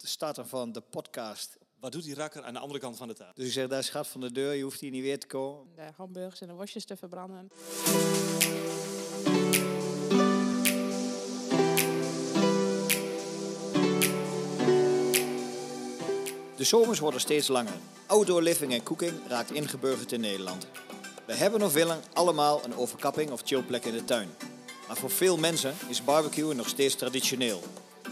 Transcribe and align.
het 0.00 0.08
starten 0.08 0.48
van 0.48 0.72
de 0.72 0.80
podcast. 0.80 1.56
Wat 1.80 1.92
doet 1.92 2.04
die 2.04 2.14
rakker 2.14 2.42
aan 2.42 2.52
de 2.52 2.58
andere 2.58 2.80
kant 2.80 2.96
van 2.96 3.08
de 3.08 3.14
tuin? 3.14 3.30
Dus 3.34 3.46
ik 3.46 3.52
zeg, 3.52 3.68
daar 3.68 3.78
is 3.78 3.90
gat 3.90 4.06
van 4.06 4.20
de 4.20 4.32
deur, 4.32 4.54
je 4.54 4.62
hoeft 4.62 4.80
hier 4.80 4.90
niet 4.90 5.02
weer 5.02 5.18
te 5.18 5.26
komen. 5.26 5.74
De 5.76 5.90
hamburgers 5.96 6.40
en 6.40 6.46
de 6.46 6.52
worstjes 6.54 6.84
te 6.84 6.96
verbranden. 6.96 7.50
De 16.56 16.64
zomers 16.64 16.98
worden 16.98 17.20
steeds 17.20 17.48
langer. 17.48 17.74
Outdoor 18.06 18.42
living 18.42 18.72
en 18.72 18.82
cooking 18.82 19.12
raakt 19.28 19.50
ingeburgerd 19.50 20.12
in 20.12 20.20
Nederland. 20.20 20.66
We 21.26 21.34
hebben 21.34 21.62
of 21.62 21.72
willen 21.72 22.02
allemaal 22.12 22.64
een 22.64 22.76
overkapping 22.76 23.30
of 23.30 23.42
chillplek 23.44 23.84
in 23.84 23.92
de 23.92 24.04
tuin. 24.04 24.28
Maar 24.86 24.96
voor 24.96 25.10
veel 25.10 25.36
mensen 25.36 25.74
is 25.88 26.04
barbecuen 26.04 26.56
nog 26.56 26.68
steeds 26.68 26.94
traditioneel. 26.94 27.62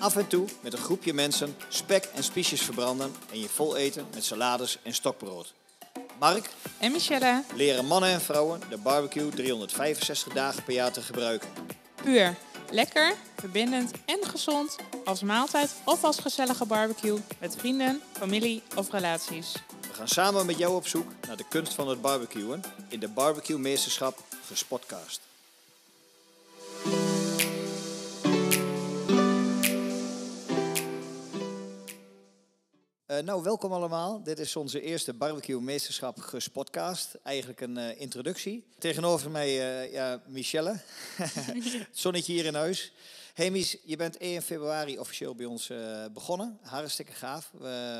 Af 0.02 0.16
en 0.16 0.26
toe 0.26 0.48
met 0.60 0.72
een 0.72 0.78
groepje 0.78 1.12
mensen 1.12 1.56
spek 1.68 2.04
en 2.14 2.24
spiesjes 2.24 2.62
verbranden 2.62 3.14
en 3.30 3.40
je 3.40 3.48
vol 3.48 3.76
eten 3.76 4.06
met 4.14 4.24
salades 4.24 4.78
en 4.82 4.94
stokbrood. 4.94 5.54
Mark 6.18 6.50
En 6.78 6.92
Michelle, 6.92 7.42
leren 7.54 7.86
mannen 7.86 8.10
en 8.10 8.20
vrouwen 8.20 8.60
de 8.68 8.76
barbecue 8.76 9.28
365 9.28 10.32
dagen 10.32 10.64
per 10.64 10.74
jaar 10.74 10.92
te 10.92 11.00
gebruiken. 11.02 11.48
puur. 12.02 12.36
Lekker, 12.70 13.14
verbindend 13.36 13.90
en 14.04 14.18
gezond. 14.22 14.76
Als 15.04 15.22
maaltijd 15.22 15.74
of 15.84 16.04
als 16.04 16.18
gezellige 16.18 16.66
barbecue 16.66 17.18
met 17.38 17.56
vrienden, 17.56 18.02
familie 18.12 18.62
of 18.76 18.90
relaties. 18.90 19.52
We 19.80 19.94
gaan 19.94 20.08
samen 20.08 20.46
met 20.46 20.58
jou 20.58 20.74
op 20.74 20.86
zoek 20.86 21.06
naar 21.26 21.36
de 21.36 21.48
kunst 21.48 21.74
van 21.74 21.88
het 21.88 22.00
barbecuen 22.00 22.62
in 22.88 23.00
de 23.00 23.08
Barbecue 23.08 23.58
Meesterschap 23.58 24.18
Gespotcast. 24.46 25.20
Eh, 33.12 33.18
nou, 33.18 33.42
welkom 33.42 33.72
allemaal. 33.72 34.22
Dit 34.22 34.38
is 34.38 34.56
onze 34.56 34.80
eerste 34.80 35.14
Barbecue 35.14 35.60
Meesterschap 35.60 36.18
Gespotcast. 36.18 37.14
Eigenlijk 37.22 37.60
een 37.60 37.76
eh, 37.76 38.00
introductie. 38.00 38.66
Tegenover 38.78 39.30
mij, 39.30 39.48
eh, 39.48 39.92
ja, 39.92 40.22
Michelle. 40.26 40.80
Zonnetje 41.90 42.32
hier 42.32 42.44
in 42.44 42.54
huis. 42.54 42.92
Hey 43.34 43.50
Mies, 43.50 43.76
je 43.84 43.96
bent 43.96 44.16
1 44.16 44.42
februari 44.42 44.98
officieel 44.98 45.34
bij 45.34 45.46
ons 45.46 45.70
begonnen. 46.12 46.58
Hartstikke 46.62 47.12
gaaf. 47.12 47.52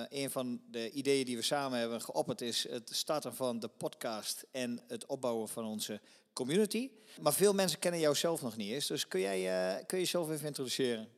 Een 0.08 0.30
van 0.30 0.60
de 0.70 0.90
ideeën 0.90 1.24
die 1.24 1.36
we 1.36 1.42
samen 1.42 1.78
hebben 1.78 2.00
geopperd 2.00 2.40
is 2.40 2.68
het 2.68 2.90
starten 2.92 3.34
van 3.34 3.60
de 3.60 3.68
podcast 3.68 4.44
en 4.50 4.80
het 4.88 5.06
opbouwen 5.06 5.48
van 5.48 5.64
onze 5.64 6.00
community. 6.32 6.90
Maar 7.20 7.32
veel 7.32 7.52
mensen 7.52 7.78
kennen 7.78 8.00
jou 8.00 8.14
zelf 8.14 8.42
nog 8.42 8.56
niet 8.56 8.70
eens. 8.70 8.86
Dus 8.86 9.08
kun 9.08 9.20
jij 9.20 9.42
kun 9.86 9.98
je 9.98 10.04
jezelf 10.04 10.30
even 10.30 10.46
introduceren? 10.46 11.08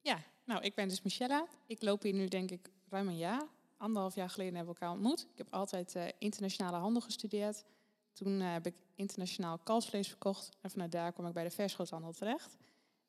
Ja, 0.00 0.22
nou, 0.44 0.62
ik 0.62 0.74
ben 0.74 0.88
dus 0.88 1.02
Michelle. 1.02 1.46
Ik 1.66 1.82
loop 1.82 2.02
hier 2.02 2.14
nu 2.14 2.28
denk 2.28 2.50
ik 2.50 2.70
ruim 2.90 3.08
een 3.08 3.16
jaar. 3.16 3.48
Anderhalf 3.76 4.14
jaar 4.14 4.30
geleden 4.30 4.54
hebben 4.54 4.74
we 4.74 4.80
elkaar 4.80 4.96
ontmoet. 4.96 5.20
Ik 5.20 5.38
heb 5.38 5.46
altijd 5.50 5.94
eh, 5.94 6.04
internationale 6.18 6.76
handel 6.76 7.02
gestudeerd. 7.02 7.64
Toen 8.12 8.40
eh, 8.40 8.52
heb 8.52 8.66
ik 8.66 8.74
internationaal 8.94 9.58
kalfsvlees 9.58 10.08
verkocht. 10.08 10.48
En 10.60 10.70
vanuit 10.70 10.92
daar 10.92 11.12
kwam 11.12 11.26
ik 11.26 11.32
bij 11.32 11.44
de 11.44 11.50
versgroothandel 11.50 12.12
terecht. 12.12 12.56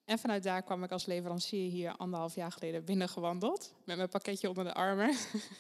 En 0.06 0.20
vanuit 0.20 0.44
daar 0.44 0.64
kwam 0.64 0.84
ik 0.84 0.92
als 0.92 1.06
leverancier 1.06 1.70
hier 1.70 1.96
anderhalf 1.96 2.36
jaar 2.36 2.52
geleden 2.52 2.86
binnengewandeld. 2.86 3.74
Met 3.86 3.98
mijn 3.98 4.10
pakketje 4.10 4.50
onder 4.50 4.64
de 4.64 4.74
armen. 4.74 5.16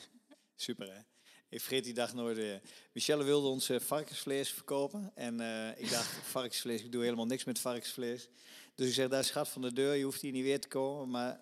Super 0.56 0.94
hè? 0.94 1.00
Ik 1.50 1.62
vergeet 1.62 1.84
die 1.84 1.94
dag 1.94 2.14
nooit 2.14 2.38
weer. 2.38 2.62
Michelle 2.94 3.24
wilde 3.24 3.48
ons 3.48 3.70
eh, 3.70 3.80
varkensvlees 3.80 4.52
verkopen. 4.52 5.12
En 5.16 5.34
ik 5.78 5.90
dacht, 5.90 6.10
varkensvlees, 6.36 6.84
ik 6.84 6.92
doe 6.92 7.04
helemaal 7.04 7.26
niks 7.26 7.44
met 7.44 7.60
varkensvlees. 7.60 8.30
Dus 8.76 8.88
ik 8.88 8.94
zeg, 8.94 9.10
daar 9.10 9.20
is 9.20 9.32
gat 9.32 9.50
van 9.50 9.62
de 9.62 9.74
deur, 9.74 9.96
je 9.96 10.04
hoeft 10.04 10.22
hier 10.22 10.32
niet 10.32 10.44
weer 10.44 10.60
te 10.62 10.68
komen. 10.68 11.10
Maar 11.10 11.42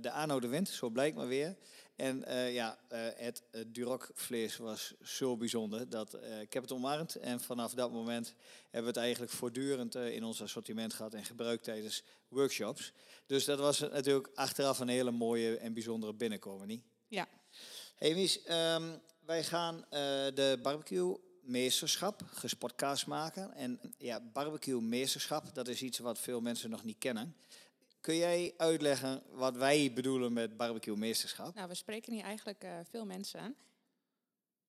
de 0.00 0.10
aanhouden 0.10 0.50
wint, 0.50 0.68
zo 0.68 0.88
blijkt 0.88 1.16
maar 1.16 1.26
weer. 1.26 1.56
En 2.00 2.24
eh, 2.24 2.54
ja, 2.54 2.78
eh, 2.88 3.00
het 3.16 3.42
uh, 3.52 3.62
Duroc-vlees 3.66 4.56
was 4.56 4.94
zo 5.02 5.36
bijzonder. 5.36 5.88
Dat, 5.88 6.14
eh, 6.14 6.40
ik 6.40 6.52
heb 6.52 6.62
het 6.62 6.72
omarmd 6.72 7.14
en 7.14 7.40
vanaf 7.40 7.74
dat 7.74 7.92
moment 7.92 8.34
hebben 8.62 8.80
we 8.82 8.86
het 8.86 8.96
eigenlijk 8.96 9.32
voortdurend 9.32 9.94
in 9.94 10.24
ons 10.24 10.42
assortiment 10.42 10.94
gehad 10.94 11.14
en 11.14 11.24
gebruikt 11.24 11.64
tijdens 11.64 12.02
workshops. 12.28 12.92
Dus 13.26 13.44
dat 13.44 13.58
was 13.58 13.78
natuurlijk 13.78 14.28
achteraf 14.34 14.78
een 14.78 14.88
hele 14.88 15.10
mooie 15.10 15.56
en 15.56 15.72
bijzondere 15.72 16.14
binnenkomen, 16.14 16.66
niet? 16.66 16.82
Ja. 17.08 17.28
Hey 17.94 18.14
Mies, 18.14 18.42
ehm, 18.42 18.96
wij 19.26 19.44
gaan 19.44 19.84
de 20.34 20.58
barbecue 20.62 21.16
meesterschap 21.42 22.22
gespotcast 22.26 23.06
maken. 23.06 23.54
En 23.54 23.80
ja, 23.98 24.20
barbecue 24.32 24.80
meesterschap, 24.80 25.54
dat 25.54 25.68
is 25.68 25.82
iets 25.82 25.98
wat 25.98 26.18
veel 26.18 26.40
mensen 26.40 26.70
nog 26.70 26.84
niet 26.84 26.98
kennen. 26.98 27.36
Kun 28.00 28.16
jij 28.16 28.54
uitleggen 28.56 29.22
wat 29.30 29.56
wij 29.56 29.92
bedoelen 29.92 30.32
met 30.32 30.56
barbecue 30.56 30.96
meesterschap? 30.96 31.54
Nou, 31.54 31.68
we 31.68 31.74
spreken 31.74 32.12
hier 32.12 32.22
eigenlijk 32.22 32.64
eh, 32.64 32.78
veel 32.88 33.06
mensen. 33.06 33.56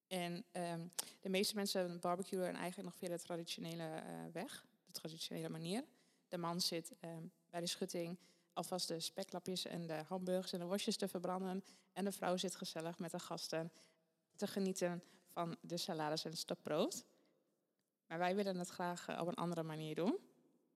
En 0.07 0.45
ehm, 0.51 0.87
de 1.19 1.29
meeste 1.29 1.55
mensen 1.55 1.99
barbecuen 1.99 2.55
eigenlijk 2.55 2.89
nog 2.89 2.95
via 2.97 3.09
de 3.09 3.19
traditionele 3.23 3.83
eh, 3.83 4.03
weg, 4.31 4.65
de 4.85 4.91
traditionele 4.91 5.49
manier. 5.49 5.83
De 6.27 6.37
man 6.37 6.61
zit 6.61 6.91
ehm, 6.99 7.23
bij 7.49 7.59
de 7.59 7.67
schutting 7.67 8.19
alvast 8.53 8.87
de 8.87 8.99
speklapjes 8.99 9.65
en 9.65 9.87
de 9.87 10.03
hamburgers 10.07 10.53
en 10.53 10.59
de 10.59 10.65
worstjes 10.65 10.97
te 10.97 11.07
verbranden. 11.07 11.63
En 11.93 12.05
de 12.05 12.11
vrouw 12.11 12.37
zit 12.37 12.55
gezellig 12.55 12.99
met 12.99 13.11
de 13.11 13.19
gasten 13.19 13.71
te 14.35 14.47
genieten 14.47 15.03
van 15.27 15.57
de 15.61 15.77
salades 15.77 16.25
en 16.25 16.31
het. 16.31 17.05
Maar 18.07 18.17
wij 18.17 18.35
willen 18.35 18.57
het 18.57 18.69
graag 18.69 19.07
eh, 19.07 19.21
op 19.21 19.27
een 19.27 19.35
andere 19.35 19.63
manier 19.63 19.95
doen. 19.95 20.17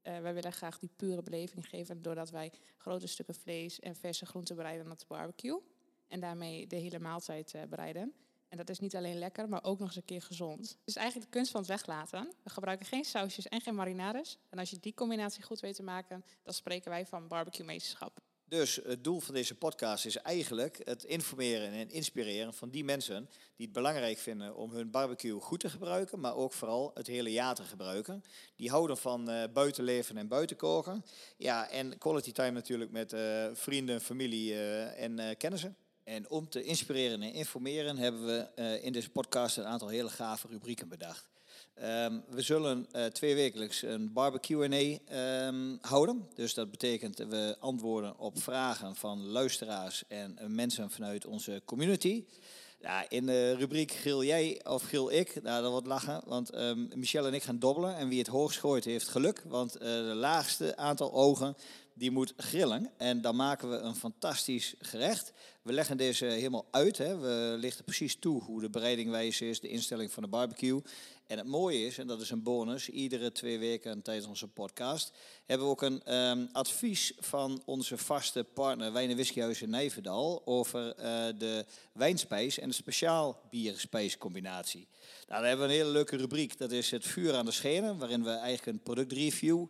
Eh, 0.06 0.20
wij 0.20 0.34
willen 0.34 0.54
graag 0.54 0.80
die 0.80 0.90
pure 0.96 1.22
beleving 1.22 1.70
geven 1.70 2.02
doordat 2.02 2.30
wij 2.30 2.52
grote 2.78 3.08
stukken 3.08 3.36
vlees 3.36 3.80
en 3.80 3.96
verse 3.96 4.26
groenten 4.26 4.56
bereiden 4.56 4.92
op 4.92 5.00
de 5.00 5.06
barbecue. 5.08 5.60
En 6.08 6.20
daarmee 6.20 6.68
de 6.68 6.76
hele 6.76 7.00
maaltijd 7.00 7.54
eh, 7.54 7.62
bereiden. 7.70 8.14
En 8.48 8.58
dat 8.58 8.70
is 8.70 8.80
niet 8.80 8.96
alleen 8.96 9.18
lekker, 9.18 9.50
maar 9.50 9.64
ook 9.64 9.80
nog 9.80 9.88
eens 9.88 9.98
een 9.98 10.06
keer 10.06 10.22
gezond. 10.22 10.70
Het 10.70 10.88
is 10.88 10.96
eigenlijk 10.96 11.32
de 11.32 11.38
kunst 11.38 11.52
van 11.52 11.60
het 11.60 11.70
weglaten. 11.70 12.34
We 12.44 12.50
gebruiken 12.50 12.86
geen 12.86 13.04
sausjes 13.04 13.48
en 13.48 13.62
geen 13.62 13.76
marinades. 13.76 14.38
En 14.50 14.60
als 14.60 14.70
je 14.70 14.80
die 14.80 14.94
combinatie 14.94 15.44
goed 15.44 15.60
weet 15.60 15.76
te 15.76 15.84
maken, 15.84 16.26
dan 16.44 16.54
spreken 16.54 16.90
wij 16.90 17.06
van 17.06 17.28
barbecue 17.28 17.66
meesterschap. 17.66 18.25
Dus 18.48 18.80
het 18.84 19.04
doel 19.04 19.20
van 19.20 19.34
deze 19.34 19.56
podcast 19.56 20.06
is 20.06 20.18
eigenlijk 20.18 20.82
het 20.84 21.04
informeren 21.04 21.72
en 21.72 21.90
inspireren 21.90 22.54
van 22.54 22.70
die 22.70 22.84
mensen 22.84 23.30
die 23.56 23.66
het 23.66 23.76
belangrijk 23.76 24.18
vinden 24.18 24.56
om 24.56 24.72
hun 24.72 24.92
barbecue 24.92 25.40
goed 25.40 25.60
te 25.60 25.70
gebruiken, 25.70 26.20
maar 26.20 26.36
ook 26.36 26.54
vooral 26.54 26.92
het 26.94 27.08
hele 27.08 27.32
jaar 27.32 27.56
te 27.56 27.64
gebruiken. 27.64 28.24
Die 28.56 28.70
houden 28.70 28.98
van 28.98 29.30
uh, 29.30 29.44
buitenleven 29.54 30.18
en 30.18 30.28
buitenkoken. 30.28 31.06
Ja, 31.38 31.70
en 31.70 31.98
quality 31.98 32.32
time 32.32 32.52
natuurlijk 32.52 32.92
met 32.92 33.14
uh, 33.14 33.46
vrienden, 33.54 34.02
familie 34.02 34.52
uh, 34.52 35.02
en 35.02 35.38
kennissen. 35.38 35.76
En 36.04 36.30
om 36.30 36.50
te 36.50 36.64
inspireren 36.64 37.22
en 37.22 37.34
informeren 37.34 37.98
hebben 37.98 38.26
we 38.26 38.80
in 38.82 38.94
deze 38.94 39.10
podcast 39.10 39.58
een 39.58 39.66
aantal 39.66 39.88
hele 39.88 40.10
gave 40.10 40.48
rubrieken 40.48 40.88
bedacht. 40.88 41.35
Um, 41.84 42.24
we 42.30 42.42
zullen 42.42 42.88
uh, 42.96 43.06
twee 43.06 43.36
wekelijks 43.36 43.82
een 43.82 44.14
barbecue 44.14 45.00
um, 45.12 45.78
houden. 45.82 46.28
Dus 46.36 46.54
dat 46.54 46.72
betekent 46.72 47.18
dat 47.18 47.28
we 47.28 47.56
antwoorden 47.60 48.18
op 48.20 48.42
vragen 48.42 48.96
van 48.96 49.26
luisteraars 49.26 50.04
en 50.08 50.38
mensen 50.48 50.92
vanuit 50.92 51.26
onze 51.26 51.62
community. 51.66 52.26
Ja, 52.80 53.10
in 53.10 53.26
de 53.26 53.56
rubriek 53.56 53.92
Gil 53.92 54.24
jij 54.24 54.62
of 54.64 54.84
Gil 54.84 55.12
ik, 55.12 55.42
nou, 55.44 55.62
dat 55.62 55.72
wordt 55.72 55.88
lachen. 55.88 56.22
Want 56.26 56.56
um, 56.56 56.90
Michelle 56.96 57.28
en 57.28 57.34
ik 57.34 57.44
gaan 57.44 57.60
dobbelen. 57.60 57.96
En 57.96 58.08
wie 58.08 58.20
het 58.20 58.28
hoogst 58.28 58.60
gooit 58.60 58.86
heeft 58.86 59.08
geluk. 59.08 59.44
Want 59.48 59.76
uh, 59.76 59.82
de 59.82 60.16
laagste 60.16 60.78
aantal 60.78 61.14
ogen 61.14 61.56
die 61.96 62.12
moet 62.12 62.34
grillen. 62.38 62.92
En 62.98 63.22
dan 63.22 63.36
maken 63.36 63.70
we 63.70 63.78
een 63.78 63.96
fantastisch 63.96 64.76
gerecht. 64.80 65.34
We 65.62 65.74
leggen 65.74 65.98
deze 65.98 66.26
helemaal 66.26 66.68
uit. 66.72 66.98
Hè. 66.98 67.18
We 67.18 67.56
lichten 67.60 67.84
precies 67.84 68.16
toe 68.16 68.42
hoe 68.42 68.62
de 68.62 68.70
bereidingwijze 68.70 69.50
is, 69.50 69.60
de 69.60 69.68
instelling 69.68 70.12
van 70.12 70.24
de 70.24 70.30
barbecue. 70.30 70.82
En 71.28 71.38
het 71.38 71.48
mooie 71.48 71.86
is, 71.86 71.98
en 71.98 72.08
dat 72.08 72.22
is 72.22 72.30
een 72.30 72.44
bonus, 72.44 72.90
iedere 72.90 73.32
twee 73.32 73.60
weken 73.60 74.02
tijdens 74.02 74.28
onze 74.28 74.48
podcast 74.48 75.12
hebben 75.46 75.68
we 75.68 75.72
ook 75.72 75.82
een 75.82 76.16
um, 76.16 76.50
advies 76.52 77.14
van 77.20 77.62
onze 77.66 77.98
vaste 77.98 78.44
partner 78.44 78.94
Wijn 78.94 79.10
en 79.10 79.16
Whiskyhuis 79.16 79.62
in 79.62 79.70
Nijverdal 79.70 80.42
over 80.46 80.88
uh, 80.88 81.04
de 81.38 81.66
wijnspijs 81.94 82.60
en 82.60 82.70
de 82.70 82.76
speciaal 82.76 83.42
bierspijscombinatie. 83.50 84.88
Nou, 85.28 85.42
daar 85.42 85.50
hebben 85.50 85.68
we 85.68 85.74
een 85.74 85.80
hele 85.80 85.92
leuke 85.92 86.18
rubriek, 86.18 86.58
dat 86.58 86.72
is 86.72 86.92
het 86.92 87.06
vuur 87.06 87.36
aan 87.36 87.46
de 87.46 87.52
schenen, 87.52 87.98
waarin 87.98 88.24
we 88.24 88.30
eigenlijk 88.30 88.66
een 88.66 88.84
productreview 88.84 89.66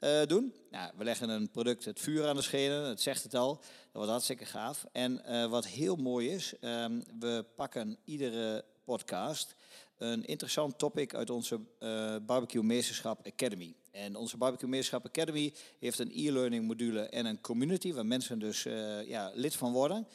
uh, 0.00 0.22
doen. 0.26 0.54
Nou, 0.70 0.92
we 0.96 1.04
leggen 1.04 1.28
een 1.28 1.50
product 1.50 1.84
het 1.84 2.00
vuur 2.00 2.26
aan 2.26 2.36
de 2.36 2.42
schenen, 2.42 2.84
het 2.84 3.00
zegt 3.00 3.22
het 3.22 3.34
al. 3.34 3.54
Dat 3.56 3.66
wordt 3.92 4.10
hartstikke 4.10 4.44
gaaf. 4.44 4.84
En 4.92 5.22
uh, 5.26 5.46
wat 5.46 5.66
heel 5.66 5.96
mooi 5.96 6.30
is, 6.30 6.54
um, 6.60 7.04
we 7.18 7.44
pakken 7.56 7.98
iedere 8.04 8.64
podcast 8.84 9.54
een 9.96 10.24
interessant 10.24 10.78
topic 10.78 11.14
uit 11.14 11.30
onze 11.30 11.60
uh, 11.80 12.16
Barbecue 12.26 12.62
Meesterschap 12.62 13.26
Academy. 13.26 13.74
En 13.90 14.16
onze 14.16 14.36
Barbecue 14.36 14.68
Meesterschap 14.68 15.06
Academy 15.06 15.54
heeft 15.78 15.98
een 15.98 16.10
e-learning 16.14 16.66
module 16.66 17.00
en 17.00 17.26
een 17.26 17.40
community 17.40 17.92
waar 17.92 18.06
mensen 18.06 18.38
dus 18.38 18.62
ja, 19.06 19.30
lid 19.34 19.54
van 19.56 19.72
worden. 19.72 20.06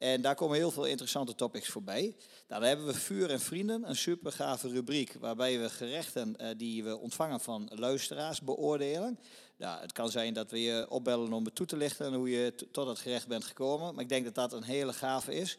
En 0.00 0.20
daar 0.20 0.34
komen 0.34 0.56
heel 0.56 0.70
veel 0.70 0.86
interessante 0.86 1.34
topics 1.34 1.68
voorbij. 1.68 2.02
Nou, 2.48 2.60
dan 2.60 2.62
hebben 2.62 2.86
we 2.86 2.94
Vuur 2.94 3.30
en 3.30 3.40
Vrienden, 3.40 3.88
een 3.88 3.96
super 3.96 4.32
gave 4.32 4.68
rubriek 4.68 5.14
waarbij 5.18 5.60
we 5.60 5.70
gerechten 5.70 6.36
eh, 6.36 6.48
die 6.56 6.84
we 6.84 6.98
ontvangen 6.98 7.40
van 7.40 7.70
luisteraars 7.74 8.40
beoordelen. 8.40 9.18
Ja, 9.56 9.80
het 9.80 9.92
kan 9.92 10.10
zijn 10.10 10.34
dat 10.34 10.50
we 10.50 10.62
je 10.62 10.86
opbellen 10.90 11.32
om 11.32 11.44
het 11.44 11.54
toe 11.54 11.66
te 11.66 11.76
lichten 11.76 12.14
hoe 12.14 12.30
je 12.30 12.54
tot 12.72 12.86
het 12.88 12.98
gerecht 12.98 13.28
bent 13.28 13.44
gekomen. 13.44 13.94
Maar 13.94 14.02
ik 14.02 14.08
denk 14.08 14.24
dat 14.24 14.34
dat 14.34 14.52
een 14.52 14.62
hele 14.62 14.92
gave 14.92 15.34
is. 15.34 15.58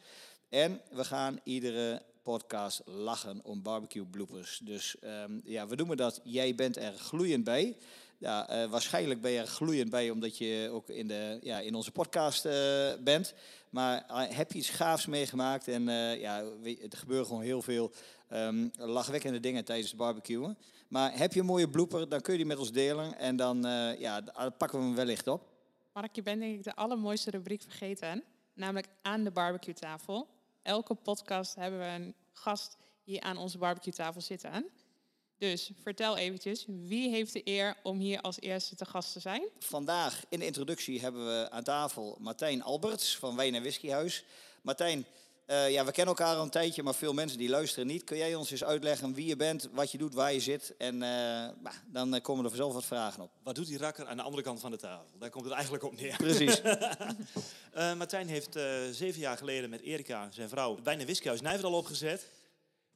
En 0.50 0.82
we 0.92 1.04
gaan 1.04 1.40
iedere 1.44 2.02
podcast 2.24 2.82
lachen 2.86 3.40
om 3.44 3.62
barbecue 3.62 4.06
bloopers. 4.06 4.60
Dus 4.64 5.00
ehm, 5.00 5.40
ja, 5.44 5.68
we 5.68 5.76
noemen 5.76 5.98
dat 5.98 6.20
Jij 6.24 6.56
bent 6.56 6.78
er 6.78 6.94
gloeiend 6.94 7.44
bij. 7.44 7.78
Ja, 8.22 8.48
eh, 8.48 8.70
waarschijnlijk 8.70 9.22
ben 9.22 9.32
je 9.32 9.40
er 9.40 9.48
gloeiend 9.48 9.90
bij 9.90 10.10
omdat 10.10 10.38
je 10.38 10.70
ook 10.72 10.90
in, 10.90 11.08
de, 11.08 11.40
ja, 11.42 11.60
in 11.60 11.76
onze 11.76 11.92
podcast 11.92 12.46
eh, 12.46 12.92
bent. 13.00 13.34
Maar 13.70 14.06
eh, 14.08 14.38
heb 14.38 14.52
je 14.52 14.58
iets 14.58 14.70
gaafs 14.70 15.06
meegemaakt? 15.06 15.68
En 15.68 15.84
ja, 16.20 16.40
er 16.64 16.98
gebeuren 16.98 17.26
gewoon 17.26 17.42
heel 17.42 17.62
veel 17.62 17.92
ehm, 18.28 18.68
lachwekkende 18.78 19.40
dingen 19.40 19.66
tijdens 19.66 19.88
het 19.88 19.98
barbecuen. 19.98 20.58
Maar 20.88 21.18
heb 21.18 21.34
je 21.34 21.40
een 21.40 21.46
mooie 21.46 21.70
blooper, 21.70 22.10
dan 22.10 22.22
kun 22.22 22.32
je 22.32 22.38
die 22.38 22.48
met 22.48 22.58
ons 22.58 22.72
delen. 22.72 23.18
En 23.18 23.36
dan 23.36 23.62
ja, 23.98 24.22
d- 24.22 24.58
pakken 24.58 24.80
we 24.80 24.86
hem 24.86 24.96
wellicht 24.96 25.28
op. 25.28 25.50
Mark, 25.94 26.16
je 26.16 26.22
bent 26.22 26.40
denk 26.42 26.58
ik 26.58 26.64
de 26.64 26.76
allermooiste 26.76 27.30
rubriek 27.30 27.62
vergeten. 27.62 28.24
Namelijk 28.54 28.88
aan 29.02 29.24
de 29.24 29.32
barbecue 29.32 29.74
tafel. 29.74 30.28
Elke 30.62 30.96
podcast 30.96 31.56
hebben 31.56 31.80
we 31.80 31.86
een 31.86 32.16
gast 32.34 32.78
hier 33.04 33.22
aan 33.22 33.38
onze 33.38 33.58
barbecue 33.58 33.94
tafel 33.94 34.22
zitten. 34.22 34.66
Dus 35.42 35.72
vertel 35.82 36.18
eventjes, 36.18 36.66
wie 36.68 37.10
heeft 37.10 37.34
de 37.34 37.42
eer 37.44 37.76
om 37.84 38.00
hier 38.00 38.22
als 38.22 38.40
eerste 38.40 38.76
te 38.76 38.86
gast 38.86 39.14
te 39.14 39.20
zijn? 39.20 39.44
Vandaag 39.60 40.24
in 40.30 40.40
de 40.40 40.46
introductie 40.46 41.02
hebben 41.02 41.26
we 41.26 41.50
aan 41.52 41.64
tafel 41.64 42.18
Martijn 42.20 42.64
Alberts 42.64 43.18
van 43.18 43.36
Wijn 43.36 43.56
en 43.56 43.62
Whiskyhuis. 43.62 44.24
Martijn, 44.62 45.06
eh, 45.46 45.72
ja, 45.72 45.86
we 45.86 45.92
kennen 45.92 46.16
elkaar 46.16 46.36
al 46.36 46.44
een 46.44 46.50
tijdje, 46.50 46.84
maar 46.84 46.96
veel 46.96 47.14
mensen 47.14 47.38
die 47.38 47.50
luisteren 47.50 47.88
niet. 47.88 48.04
Kun 48.04 48.18
jij 48.18 48.36
ons 48.36 48.52
eens 48.52 48.64
uitleggen 48.64 49.14
wie 49.14 49.26
je 49.26 49.36
bent, 49.36 49.70
wat 49.72 49.92
je 49.92 49.98
doet, 49.98 50.14
waar 50.14 50.34
je 50.34 50.40
zit? 50.40 50.74
En 50.78 50.94
eh, 50.94 51.10
nou, 51.60 51.76
dan 51.86 52.22
komen 52.22 52.44
er 52.44 52.50
vanzelf 52.50 52.74
wat 52.74 52.86
vragen 52.86 53.24
op. 53.24 53.32
Wat 53.44 53.56
doet 53.56 53.68
die 53.68 53.78
rakker 53.78 54.06
aan 54.08 54.18
de 54.18 54.24
andere 54.24 54.44
kant 54.44 54.60
van 54.60 54.72
de 54.72 54.78
tafel? 54.78 55.18
Daar 55.20 55.30
komt 55.30 55.46
het 55.46 55.54
eigenlijk 55.54 55.84
op 55.84 55.96
neer. 56.00 56.16
Precies. 56.18 56.62
Eh, 57.72 57.94
Martijn 57.94 58.28
heeft 58.28 58.56
eh, 58.56 58.64
zeven 58.92 59.20
jaar 59.20 59.38
geleden 59.38 59.70
met 59.70 59.82
Erika, 59.82 60.32
zijn 60.32 60.50
vrouw, 60.50 60.76
bijna 60.76 61.04
whiskyhuis 61.04 61.42
Nijverdal 61.42 61.74
opgezet. 61.74 62.28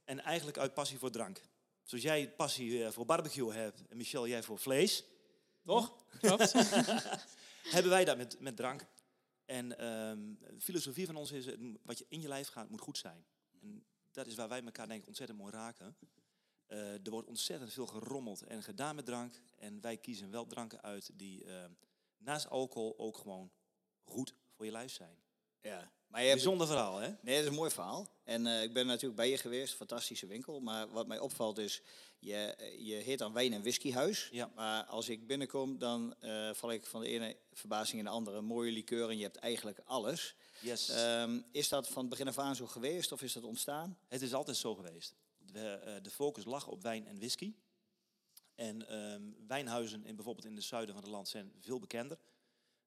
En 0.03 0.23
eigenlijk 0.23 0.57
uit 0.57 0.73
passie 0.73 0.97
voor 0.97 1.11
drank. 1.11 1.41
Zoals 1.85 2.03
jij 2.03 2.31
passie 2.31 2.83
eh, 2.83 2.91
voor 2.91 3.05
barbecue 3.05 3.53
hebt 3.53 3.87
en 3.87 3.97
Michel, 3.97 4.27
jij 4.27 4.43
voor 4.43 4.59
vlees. 4.59 5.03
Toch? 5.65 6.05
Klopt. 6.19 6.51
Hebben 7.75 7.91
wij 7.91 8.05
dat 8.05 8.17
met, 8.17 8.39
met 8.39 8.55
drank. 8.55 8.85
En 9.45 9.77
ehm, 9.77 10.33
de 10.39 10.61
filosofie 10.61 11.05
van 11.05 11.15
ons 11.15 11.31
is, 11.31 11.45
wat 11.83 11.97
je 11.97 12.05
in 12.09 12.21
je 12.21 12.27
lijf 12.27 12.47
gaat, 12.47 12.69
moet 12.69 12.81
goed 12.81 12.97
zijn. 12.97 13.25
En 13.61 13.85
dat 14.11 14.27
is 14.27 14.35
waar 14.35 14.49
wij 14.49 14.63
elkaar 14.63 14.87
denk 14.87 15.01
ik 15.01 15.07
ontzettend 15.07 15.39
mooi 15.39 15.51
raken. 15.51 15.97
Eh, 16.65 17.05
er 17.05 17.09
wordt 17.09 17.27
ontzettend 17.27 17.73
veel 17.73 17.87
gerommeld 17.87 18.41
en 18.41 18.63
gedaan 18.63 18.95
met 18.95 19.05
drank. 19.05 19.41
En 19.55 19.81
wij 19.81 19.97
kiezen 19.97 20.31
wel 20.31 20.45
dranken 20.45 20.81
uit 20.81 21.09
die 21.13 21.43
ehm, 21.43 21.71
naast 22.17 22.49
alcohol 22.49 22.93
ook 22.97 23.17
gewoon 23.17 23.51
goed 24.03 24.35
voor 24.51 24.65
je 24.65 24.71
lijf 24.71 24.91
zijn. 24.91 25.17
Ja. 25.65 25.91
Maar 26.07 26.23
je 26.23 26.29
hebt, 26.29 26.41
Bijzonder 26.41 26.67
verhaal, 26.67 26.97
hè? 26.97 27.07
nee, 27.07 27.35
dat 27.35 27.43
is 27.43 27.49
een 27.49 27.53
mooi 27.53 27.71
verhaal. 27.71 28.07
En 28.23 28.47
eh, 28.47 28.63
ik 28.63 28.73
ben 28.73 28.85
natuurlijk 28.85 29.15
bij 29.15 29.29
je 29.29 29.37
geweest, 29.37 29.73
fantastische 29.73 30.27
winkel. 30.27 30.59
Maar 30.59 30.89
wat 30.89 31.07
mij 31.07 31.19
opvalt 31.19 31.57
is, 31.57 31.81
je, 32.19 32.55
je 32.79 32.95
heet 32.95 33.19
dan 33.19 33.33
Wijn 33.33 33.53
en 33.53 33.61
Whiskyhuis. 33.61 34.29
Ja. 34.31 34.51
Maar 34.55 34.83
als 34.83 35.09
ik 35.09 35.27
binnenkom, 35.27 35.77
dan 35.77 36.15
eh, 36.19 36.49
val 36.53 36.71
ik 36.71 36.85
van 36.85 37.01
de 37.01 37.07
ene 37.07 37.37
verbazing 37.53 37.97
in 37.99 38.03
de 38.03 38.11
andere. 38.11 38.41
Mooie 38.41 38.71
liqueur 38.71 39.09
en 39.09 39.17
je 39.17 39.23
hebt 39.23 39.35
eigenlijk 39.35 39.79
alles. 39.85 40.35
Yes. 40.59 40.89
Ehm, 40.89 41.41
is 41.51 41.69
dat 41.69 41.87
van 41.87 42.01
het 42.01 42.09
begin 42.09 42.27
af 42.27 42.37
aan 42.37 42.55
zo 42.55 42.67
geweest 42.67 43.11
of 43.11 43.21
is 43.21 43.33
dat 43.33 43.43
ontstaan? 43.43 43.97
Het 44.07 44.21
is 44.21 44.33
altijd 44.33 44.57
zo 44.57 44.75
geweest. 44.75 45.15
We, 45.51 45.59
eh, 45.59 46.03
de 46.03 46.09
focus 46.09 46.45
lag 46.45 46.67
op 46.67 46.81
wijn 46.81 47.07
en 47.07 47.17
whisky. 47.17 47.53
En 48.55 48.87
ehm, 48.87 49.21
wijnhuizen 49.47 50.05
in, 50.05 50.15
bijvoorbeeld 50.15 50.47
in 50.47 50.55
het 50.55 50.63
zuiden 50.63 50.95
van 50.95 51.03
het 51.03 51.13
land 51.13 51.27
zijn 51.27 51.53
veel 51.59 51.79
bekender. 51.79 52.17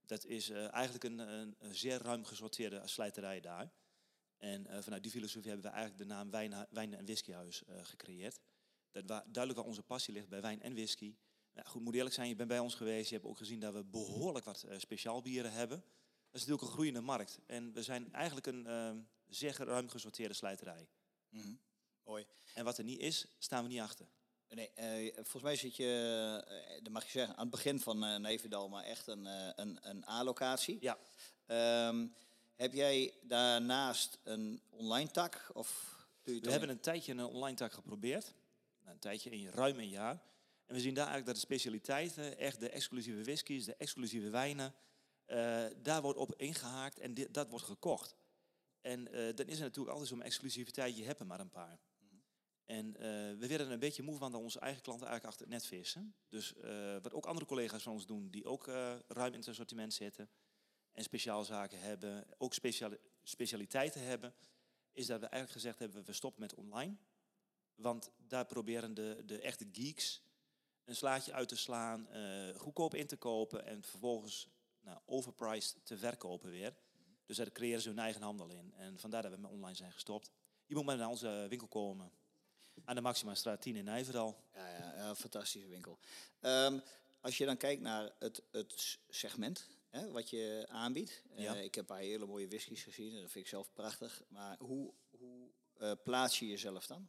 Dat 0.08 0.24
is 0.24 0.50
eh, 0.50 0.72
eigenlijk 0.72 1.04
een, 1.04 1.18
een, 1.18 1.54
een 1.58 1.74
zeer 1.74 2.02
ruim 2.02 2.24
gesorteerde 2.24 2.82
slijterij 2.84 3.40
daar. 3.40 3.72
En 4.36 4.66
eh, 4.66 4.82
vanuit 4.82 5.02
die 5.02 5.12
filosofie 5.12 5.50
hebben 5.50 5.70
we 5.70 5.76
eigenlijk 5.76 6.08
de 6.08 6.14
naam 6.14 6.30
wijn, 6.30 6.66
wijn 6.70 6.94
en 6.94 7.04
whiskyhuis 7.04 7.64
eh, 7.64 7.84
gecreëerd. 7.84 8.40
Dat 8.90 9.04
waar, 9.06 9.22
duidelijk 9.22 9.58
waar 9.58 9.68
onze 9.68 9.82
passie 9.82 10.14
ligt 10.14 10.28
bij 10.28 10.40
wijn 10.40 10.62
en 10.62 10.74
whisky. 10.74 11.16
Nou, 11.52 11.68
goed, 11.68 11.82
moet 11.82 11.94
eerlijk 11.94 12.14
zijn, 12.14 12.28
je 12.28 12.34
bent 12.34 12.48
bij 12.48 12.58
ons 12.58 12.74
geweest. 12.74 13.08
Je 13.08 13.14
hebt 13.14 13.26
ook 13.26 13.36
gezien 13.36 13.60
dat 13.60 13.72
we 13.74 13.84
behoorlijk 13.84 14.44
wat 14.44 14.66
speciaalbieren 14.76 15.52
hebben. 15.52 15.78
Dat 15.78 16.40
is 16.40 16.40
natuurlijk 16.40 16.62
een 16.62 16.72
groeiende 16.72 17.00
markt. 17.00 17.40
En 17.46 17.72
we 17.72 17.82
zijn 17.82 18.12
eigenlijk 18.12 18.46
een 18.46 18.66
ehm, 18.66 19.00
zeer 19.26 19.56
ruim 19.56 19.88
gesorteerde 19.88 20.34
slijterij. 20.34 20.88
Mooi. 22.04 22.26
En 22.54 22.64
wat 22.64 22.78
er 22.78 22.84
niet 22.84 23.00
is, 23.00 23.26
staan 23.38 23.62
we 23.62 23.68
niet 23.68 23.80
achter. 23.80 24.08
Nee, 24.48 24.70
eh, 24.74 25.14
volgens 25.14 25.42
mij 25.42 25.56
zit 25.56 25.76
je, 25.76 26.44
eh, 26.48 26.82
dat 26.82 26.92
mag 26.92 27.04
je 27.04 27.10
zeggen, 27.10 27.36
aan 27.36 27.40
het 27.42 27.50
begin 27.50 27.80
van 27.80 28.20
Nevendal, 28.22 28.68
maar 28.68 28.84
echt 28.84 29.06
een, 29.06 29.24
een, 29.60 29.78
een 29.80 30.08
A-locatie. 30.08 30.78
Ja. 30.80 30.98
Ehm, 31.46 32.06
heb 32.54 32.72
jij 32.72 33.14
daarnaast 33.22 34.18
een 34.22 34.62
online 34.70 35.10
tak? 35.10 35.50
Of 35.52 35.96
doe 36.22 36.34
je 36.34 36.34
het 36.34 36.44
We 36.44 36.50
hebben 36.50 36.68
een 36.68 36.80
tijdje 36.80 37.12
een 37.12 37.24
online 37.24 37.56
tak 37.56 37.72
geprobeerd. 37.72 38.34
Nou, 38.80 38.94
Een 38.94 39.00
tijdje, 39.00 39.30
in 39.30 39.48
ruim 39.48 39.78
een 39.78 39.88
jaar. 39.88 40.22
En 40.66 40.74
we 40.74 40.80
zien 40.80 40.94
daar 40.94 41.06
eigenlijk 41.06 41.26
dat 41.26 41.34
de 41.34 41.54
specialiteiten, 41.54 42.38
echt 42.38 42.60
de 42.60 42.70
exclusieve 42.70 43.22
whiskies, 43.22 43.64
de 43.64 43.76
exclusieve 43.76 44.30
wijnen, 44.30 44.74
daar 45.82 46.02
wordt 46.02 46.18
op 46.18 46.34
ingehaakt 46.34 46.98
en 46.98 47.14
dit, 47.14 47.34
dat 47.34 47.48
wordt 47.48 47.64
gekocht. 47.64 48.16
En 48.80 49.04
dan 49.04 49.46
is 49.46 49.54
het 49.54 49.60
natuurlijk 49.60 49.90
altijd 49.90 50.08
zo'n 50.08 50.22
exclusiviteit, 50.22 50.96
je 50.96 51.04
hebt 51.04 51.20
er 51.20 51.26
maar 51.26 51.40
een 51.40 51.50
paar. 51.50 51.78
En 52.68 52.96
eh, 52.96 53.02
we 53.38 53.46
werden 53.46 53.70
een 53.70 53.78
beetje 53.78 54.02
moe 54.02 54.16
van 54.16 54.32
dat 54.32 54.40
onze 54.40 54.58
eigen 54.58 54.82
klanten 54.82 55.06
eigenlijk 55.06 55.34
achter 55.34 55.52
het 55.52 55.62
net 55.62 55.70
vissen. 55.70 56.14
Dus 56.28 56.54
eh, 56.54 56.96
wat 57.02 57.12
ook 57.12 57.26
andere 57.26 57.46
collega's 57.46 57.82
van 57.82 57.92
ons 57.92 58.06
doen, 58.06 58.30
die 58.30 58.44
ook 58.44 58.66
eh, 58.66 58.94
ruim 59.08 59.32
in 59.32 59.38
het 59.38 59.48
assortiment 59.48 59.94
zitten 59.94 60.30
en 60.92 61.02
speciaalzaken 61.02 61.80
hebben, 61.80 62.24
ook 62.38 62.54
speciali- 62.54 62.98
specialiteiten 63.22 64.02
hebben, 64.02 64.34
is 64.92 65.06
dat 65.06 65.20
we 65.20 65.26
eigenlijk 65.26 65.52
gezegd 65.52 65.78
hebben, 65.78 66.04
we 66.04 66.12
stoppen 66.12 66.40
met 66.40 66.54
online. 66.54 66.96
Want 67.74 68.10
daar 68.16 68.46
proberen 68.46 68.94
de, 68.94 69.22
de 69.26 69.40
echte 69.40 69.68
geeks 69.72 70.22
een 70.84 70.96
slaatje 70.96 71.32
uit 71.32 71.48
te 71.48 71.56
slaan, 71.56 72.08
goedkoop 72.56 72.94
in 72.94 73.06
te 73.06 73.16
kopen 73.16 73.64
en 73.64 73.82
vervolgens 73.82 74.48
nou, 74.80 74.98
overpriced 75.04 75.76
te 75.82 75.98
verkopen 75.98 76.50
weer. 76.50 76.76
Dus 77.26 77.36
daar 77.36 77.52
creëren 77.52 77.80
ze 77.80 77.88
hun 77.88 77.98
eigen 77.98 78.22
handel 78.22 78.48
in. 78.48 78.72
En 78.74 78.98
vandaar 78.98 79.22
dat 79.22 79.32
we 79.32 79.38
met 79.38 79.50
online 79.50 79.76
zijn 79.76 79.92
gestopt. 79.92 80.30
Je 80.66 80.74
moet 80.74 80.84
maar 80.84 80.96
naar 80.96 81.08
onze 81.08 81.46
winkel 81.48 81.68
komen. 81.68 82.12
Aan 82.84 82.94
de 82.94 83.00
Maxima 83.00 83.34
Straat 83.34 83.60
10 83.62 83.76
in 83.76 83.84
Nijverdal. 83.84 84.36
Ja, 84.54 84.68
ja, 84.68 84.94
ja, 84.96 85.14
fantastische 85.14 85.68
winkel. 85.68 85.98
Ehm, 86.40 86.78
als 87.20 87.38
je 87.38 87.44
dan 87.44 87.56
kijkt 87.56 87.82
naar 87.82 88.12
het, 88.18 88.42
het 88.50 88.98
segment 89.08 89.66
hè, 89.88 90.10
wat 90.10 90.30
je 90.30 90.66
aanbiedt. 90.68 91.22
eh, 91.36 91.42
Ja. 91.42 91.54
ik 91.54 91.74
heb 91.74 91.88
een 91.90 91.96
paar 91.96 92.04
hele 92.04 92.26
mooie 92.26 92.48
whiskies 92.48 92.82
gezien, 92.82 93.12
dat 93.20 93.30
vind 93.30 93.44
ik 93.44 93.50
zelf 93.50 93.72
prachtig. 93.72 94.22
Maar 94.28 94.56
hoe, 94.58 94.92
hoe 95.10 95.50
eh, 95.76 95.92
plaats 96.04 96.38
je 96.38 96.46
jezelf 96.46 96.86
dan? 96.86 97.08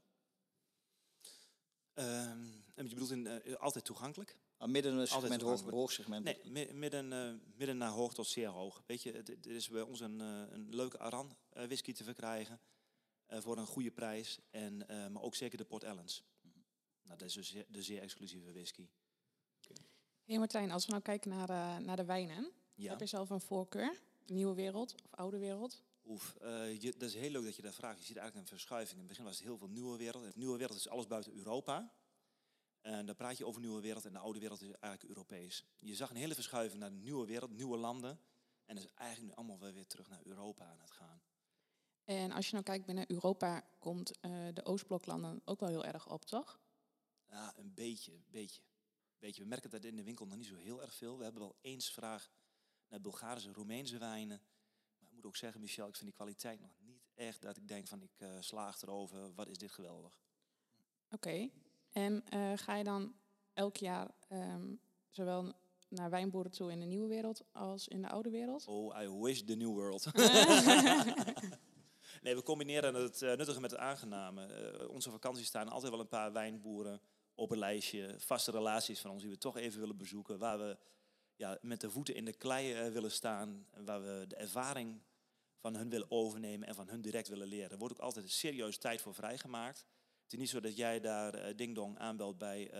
En 1.94 2.64
je 2.76 2.90
bedoelt 2.90 3.12
in, 3.12 3.28
eh, 3.28 3.56
altijd 3.56 3.86
toegankelijk? 3.86 4.38
Ah, 4.58 4.68
midden 4.70 4.94
een 4.94 5.08
segment, 5.08 5.42
hoog, 5.42 5.62
hoog 5.70 5.92
segment. 5.92 6.24
Nee, 6.24 6.40
mi- 6.44 6.74
midden, 6.74 7.08
midden 7.56 7.78
naar 7.78 7.90
hoog 7.90 8.14
tot 8.14 8.28
zeer 8.28 8.48
hoog. 8.48 8.84
Weet 8.86 9.04
je, 9.04 9.12
het, 9.12 9.28
het 9.28 9.46
is 9.46 9.70
bij 9.70 9.82
ons 9.82 10.00
een, 10.00 10.20
een 10.20 10.76
leuke 10.76 10.98
Aran 11.00 11.38
whisky 11.50 11.94
te 11.94 12.04
verkrijgen. 12.04 12.60
Eh, 13.30 13.42
voor 13.42 13.58
een 13.58 13.66
goede 13.66 13.92
prijs. 13.92 14.40
En, 14.50 14.88
eh, 14.88 15.08
maar 15.08 15.22
ook 15.22 15.36
zeker 15.36 15.58
de 15.58 15.66
Port 15.66 15.84
Ellens. 15.84 16.24
Nou, 17.04 17.18
dat 17.18 17.28
is 17.28 17.34
dus 17.34 17.56
de 17.68 17.84
zeer 17.84 18.02
exclusieve 18.02 18.52
whisky. 18.52 18.88
Hey 20.24 20.38
Martijn, 20.38 20.72
als 20.72 20.86
we 20.86 20.92
nou 20.92 21.04
kijken 21.04 21.30
naar, 21.30 21.50
eh, 21.50 21.78
naar 21.78 21.96
de 21.96 22.06
wijnen. 22.06 22.52
Ja. 22.76 22.90
Heb 22.90 23.00
je 23.00 23.06
zelf 23.06 23.30
een 23.30 23.42
voorkeur? 23.42 24.02
Nieuwe 24.26 24.56
wereld 24.56 24.96
of 25.04 25.14
oude 25.14 25.38
wereld? 25.38 25.84
Oef, 26.06 26.36
je, 26.80 26.94
dat 26.98 27.10
is 27.10 27.16
heel 27.16 27.30
leuk 27.30 27.44
dat 27.44 27.56
je 27.56 27.62
dat 27.62 27.76
vraagt. 27.76 28.00
Je 28.00 28.06
ziet 28.06 28.18
eigenlijk 28.18 28.48
een 28.50 28.58
verschuiving. 28.58 28.94
In 28.94 29.00
het 29.00 29.08
begin 29.08 29.26
was 29.26 29.38
het 29.38 29.44
heel 29.44 29.58
veel 29.58 29.68
nieuwe 29.68 29.98
wereld. 29.98 30.24
De 30.24 30.32
nieuwe 30.36 30.58
wereld 30.58 30.78
is 30.78 30.90
alles 30.90 31.08
buiten 31.08 31.34
Europa. 31.34 31.94
En 32.82 33.06
dan 33.06 33.16
praat 33.16 33.38
je 33.38 33.46
over 33.46 33.62
nieuwe 33.62 33.82
wereld. 33.82 34.06
En 34.06 34.14
de 34.14 34.20
oude 34.20 34.40
wereld 34.40 34.62
is 34.62 34.72
eigenlijk 34.72 35.04
Europees. 35.04 35.66
Je 35.80 35.96
zag 35.96 36.10
een 36.10 36.16
hele 36.16 36.36
verschuiving 36.36 36.80
naar 36.80 36.90
de 36.90 36.96
nieuwe 36.96 37.26
wereld, 37.26 37.52
nieuwe 37.52 37.78
landen. 37.78 38.20
En 38.66 38.76
dat 38.76 38.84
is 38.84 38.92
eigenlijk 38.94 39.30
nu 39.30 39.36
allemaal 39.38 39.72
weer 39.74 39.88
terug 39.88 40.10
naar 40.10 40.22
Europa 40.24 40.66
aan 40.66 40.80
het 40.80 40.92
gaan. 40.92 41.22
En 42.10 42.32
als 42.32 42.46
je 42.46 42.52
nou 42.52 42.64
kijkt 42.64 42.86
binnen 42.86 43.12
Europa, 43.12 43.64
komt 43.80 44.20
eh, 44.20 44.32
de 44.54 44.66
Oostbloklanden 44.66 45.42
ook 45.46 45.60
wel 45.60 45.70
heel 45.70 45.86
erg 45.86 46.10
op, 46.10 46.26
toch? 46.26 46.60
Ja, 47.30 47.54
een 47.58 47.74
beetje, 47.74 48.12
beetje. 48.30 48.62
beetje. 49.20 49.42
We 49.42 49.48
merken 49.48 49.70
dat 49.70 49.84
in 49.84 49.96
de 49.96 50.04
winkel 50.04 50.26
nog 50.26 50.38
niet 50.38 50.48
zo 50.48 50.56
heel 50.56 50.82
erg 50.82 50.94
veel. 50.94 51.18
We 51.18 51.24
hebben 51.24 51.42
wel 51.42 51.56
eens 51.62 51.92
vraag 51.92 52.30
naar 52.88 53.02
Bulgarische 53.02 53.48
en 53.48 53.56
Roemeense 53.56 53.98
wijnen. 53.98 54.42
Maar 54.98 55.08
ik 55.08 55.16
moet 55.16 55.26
ook 55.26 55.36
zeggen, 55.36 55.62
Michel, 55.62 55.88
ik 55.88 55.96
vind 55.96 56.06
die 56.06 56.16
kwaliteit 56.16 56.60
nog 56.60 56.72
niet 56.80 57.02
echt 57.14 57.42
dat 57.42 57.58
ik 57.58 57.68
denk 57.68 57.88
van 57.88 58.02
ik 58.02 58.12
eh 58.18 58.38
slaag 58.40 58.82
erover. 58.82 59.34
Wat 59.34 59.48
is 59.48 59.58
dit 59.58 59.72
geweldig. 59.72 60.20
Oké. 61.12 61.50
En 61.92 62.24
eh, 62.30 62.52
ga 62.56 62.76
je 62.76 62.84
dan 62.84 63.16
elk 63.54 63.78
jaar 63.78 64.12
ehm, 64.28 64.76
zowel 65.10 65.54
naar 65.88 66.10
wijnboeren 66.10 66.52
toe 66.52 66.72
in 66.72 66.80
de 66.80 66.86
nieuwe 66.86 67.08
wereld 67.08 67.44
als 67.52 67.88
in 67.88 68.02
de 68.02 68.10
oude 68.10 68.30
wereld? 68.30 68.66
Oh, 68.66 69.02
I 69.02 69.10
wish 69.10 69.42
the 69.42 69.56
new 69.56 69.74
world. 69.74 70.12
Nee, 72.22 72.36
we 72.36 72.44
combineren 72.44 72.94
het 72.94 73.22
uh, 73.22 73.34
nuttige 73.34 73.62
met 73.62 73.72
het 73.72 73.80
aangename. 73.80 74.48
Uh, 74.82 74.90
onze 74.90 75.12
vakanties 75.12 75.48
staan 75.48 75.70
altijd 75.70 75.92
wel 75.92 76.00
een 76.00 76.08
paar 76.08 76.34
wijnboeren 76.34 77.02
op 77.36 77.52
een 77.52 77.58
lijstje. 77.58 78.16
Vaste 78.18 78.52
relaties 78.52 79.00
van 79.00 79.12
ons 79.12 79.22
die 79.22 79.32
we 79.32 79.38
toch 79.38 79.58
even 79.58 79.80
willen 79.80 79.98
bezoeken. 79.98 80.40
Waar 80.40 80.58
we 80.60 80.78
ja, 81.36 81.58
met 81.62 81.82
de 81.82 81.90
voeten 81.90 82.16
in 82.16 82.26
de 82.26 82.34
klei 82.34 82.86
uh, 82.86 82.92
willen 82.92 83.12
staan. 83.12 83.66
En 83.72 83.86
waar 83.86 84.02
we 84.02 84.26
de 84.28 84.36
ervaring 84.36 85.02
van 85.58 85.76
hun 85.76 85.90
willen 85.90 86.12
overnemen 86.12 86.68
en 86.68 86.76
van 86.76 86.90
hun 86.90 87.02
direct 87.02 87.28
willen 87.28 87.48
leren. 87.48 87.72
Er 87.72 87.78
wordt 87.78 87.94
ook 87.94 88.00
altijd 88.00 88.32
serieus 88.32 88.78
tijd 88.78 89.02
voor 89.02 89.14
vrijgemaakt. 89.14 89.86
Het 90.24 90.34
is 90.34 90.40
niet 90.40 90.50
zo 90.50 90.60
dat 90.60 90.78
jij 90.78 91.00
daar 91.00 91.56
ding 91.56 91.76
dong 91.76 91.98
aanbelt 91.98 92.38
bij 92.38 92.72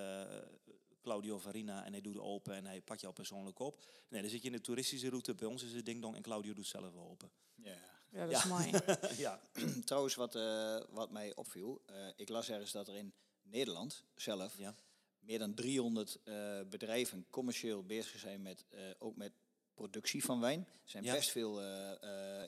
Claudio 1.02 1.40
Farina 1.40 1.86
en 1.86 1.92
hij 1.92 2.02
doet 2.02 2.18
open 2.18 2.54
en 2.54 2.66
hij 2.66 2.82
pakt 2.82 3.02
jou 3.02 3.14
persoonlijk 3.14 3.60
op. 3.60 3.82
Nee, 4.10 4.22
dan 4.22 4.30
zit 4.30 4.42
je 4.42 4.48
in 4.48 4.54
de 4.54 4.62
toeristische 4.62 5.10
route. 5.10 5.36
Bij 5.36 5.48
ons 5.48 5.64
is 5.64 5.74
het 5.74 5.86
ding 5.86 6.02
dong 6.02 6.16
en 6.16 6.22
Claudio 6.22 6.54
doet 6.54 6.68
zelf 6.68 6.96
open. 6.96 7.32
Ja, 7.56 7.99
ja 8.12 8.26
dat 8.26 8.38
is 8.38 8.46
mooi. 8.46 8.72
ja. 9.18 9.40
Trouwens, 9.86 10.16
wat, 10.16 10.36
uh, 10.36 10.78
wat 10.90 11.12
mij 11.12 11.36
opviel, 11.36 11.82
uh, 11.90 11.96
ik 12.16 12.30
las 12.30 12.50
ergens 12.50 12.72
dat 12.72 12.88
er 12.88 12.96
in 12.96 13.14
Nederland 13.42 14.04
zelf 14.16 14.58
ja. 14.58 14.76
meer 15.20 15.40
dan 15.40 15.54
300 15.54 16.20
uh, 16.24 16.60
eh, 16.60 16.68
bedrijven 16.68 17.26
commercieel 17.30 17.84
bezig 17.84 18.20
zijn 18.20 18.42
met 18.42 18.66
ook 19.00 19.16
met 19.16 19.32
productie 19.74 20.24
van 20.24 20.40
wijn. 20.40 20.60
Er 20.60 20.90
zijn 20.90 21.04
ja. 21.04 21.14
best 21.14 21.30
veel 21.30 21.62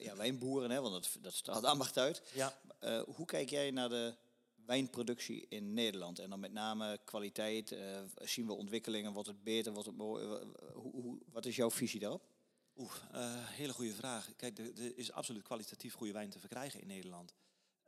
ja, 0.00 0.16
wijnboeren, 0.16 0.70
hè, 0.70 0.80
want 0.80 0.92
dat, 0.92 1.22
dat 1.22 1.34
straalt 1.34 1.64
ambacht 1.64 1.98
uit. 1.98 2.22
Ja. 2.34 2.58
hoe 3.06 3.26
kijk 3.26 3.50
jij 3.50 3.70
naar 3.70 3.88
de 3.88 4.14
wijnproductie 4.66 5.46
in 5.48 5.74
Nederland? 5.74 6.18
En 6.18 6.30
dan 6.30 6.40
met 6.40 6.52
name 6.52 6.98
kwaliteit, 7.04 7.72
uh, 7.72 7.80
zien 8.14 8.46
we 8.46 8.52
ontwikkelingen, 8.52 9.12
wordt 9.12 9.28
het 9.28 9.42
beter, 9.42 9.72
wordt 9.72 9.88
het 9.88 9.96
mooi, 9.96 10.26
hoe, 10.74 10.92
hoe, 10.92 11.18
wat 11.32 11.46
is 11.46 11.56
jouw 11.56 11.70
visie 11.70 12.00
daarop? 12.00 12.31
Oeh, 12.76 12.94
hele 13.48 13.72
goede 13.72 13.94
vraag. 13.94 14.36
Kijk, 14.36 14.58
er, 14.58 14.98
is 14.98 15.12
absoluut 15.12 15.42
kwalitatief 15.42 15.94
goede 15.94 16.12
wijn 16.12 16.30
te 16.30 16.38
verkrijgen 16.38 16.80
in 16.80 16.86
Nederland. 16.86 17.34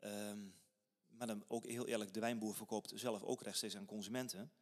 Um, 0.01 0.55
maar 1.07 1.27
dan 1.27 1.45
ook 1.49 1.67
heel 1.67 1.87
eerlijk, 1.87 2.15
de 2.15 2.21
wijnboer 2.21 2.55
verkoopt 2.55 2.93
zelf 2.95 3.23
ook 3.23 3.43
rechtstreeks 3.43 3.77
aan 3.77 3.85
consumenten. 3.85 4.53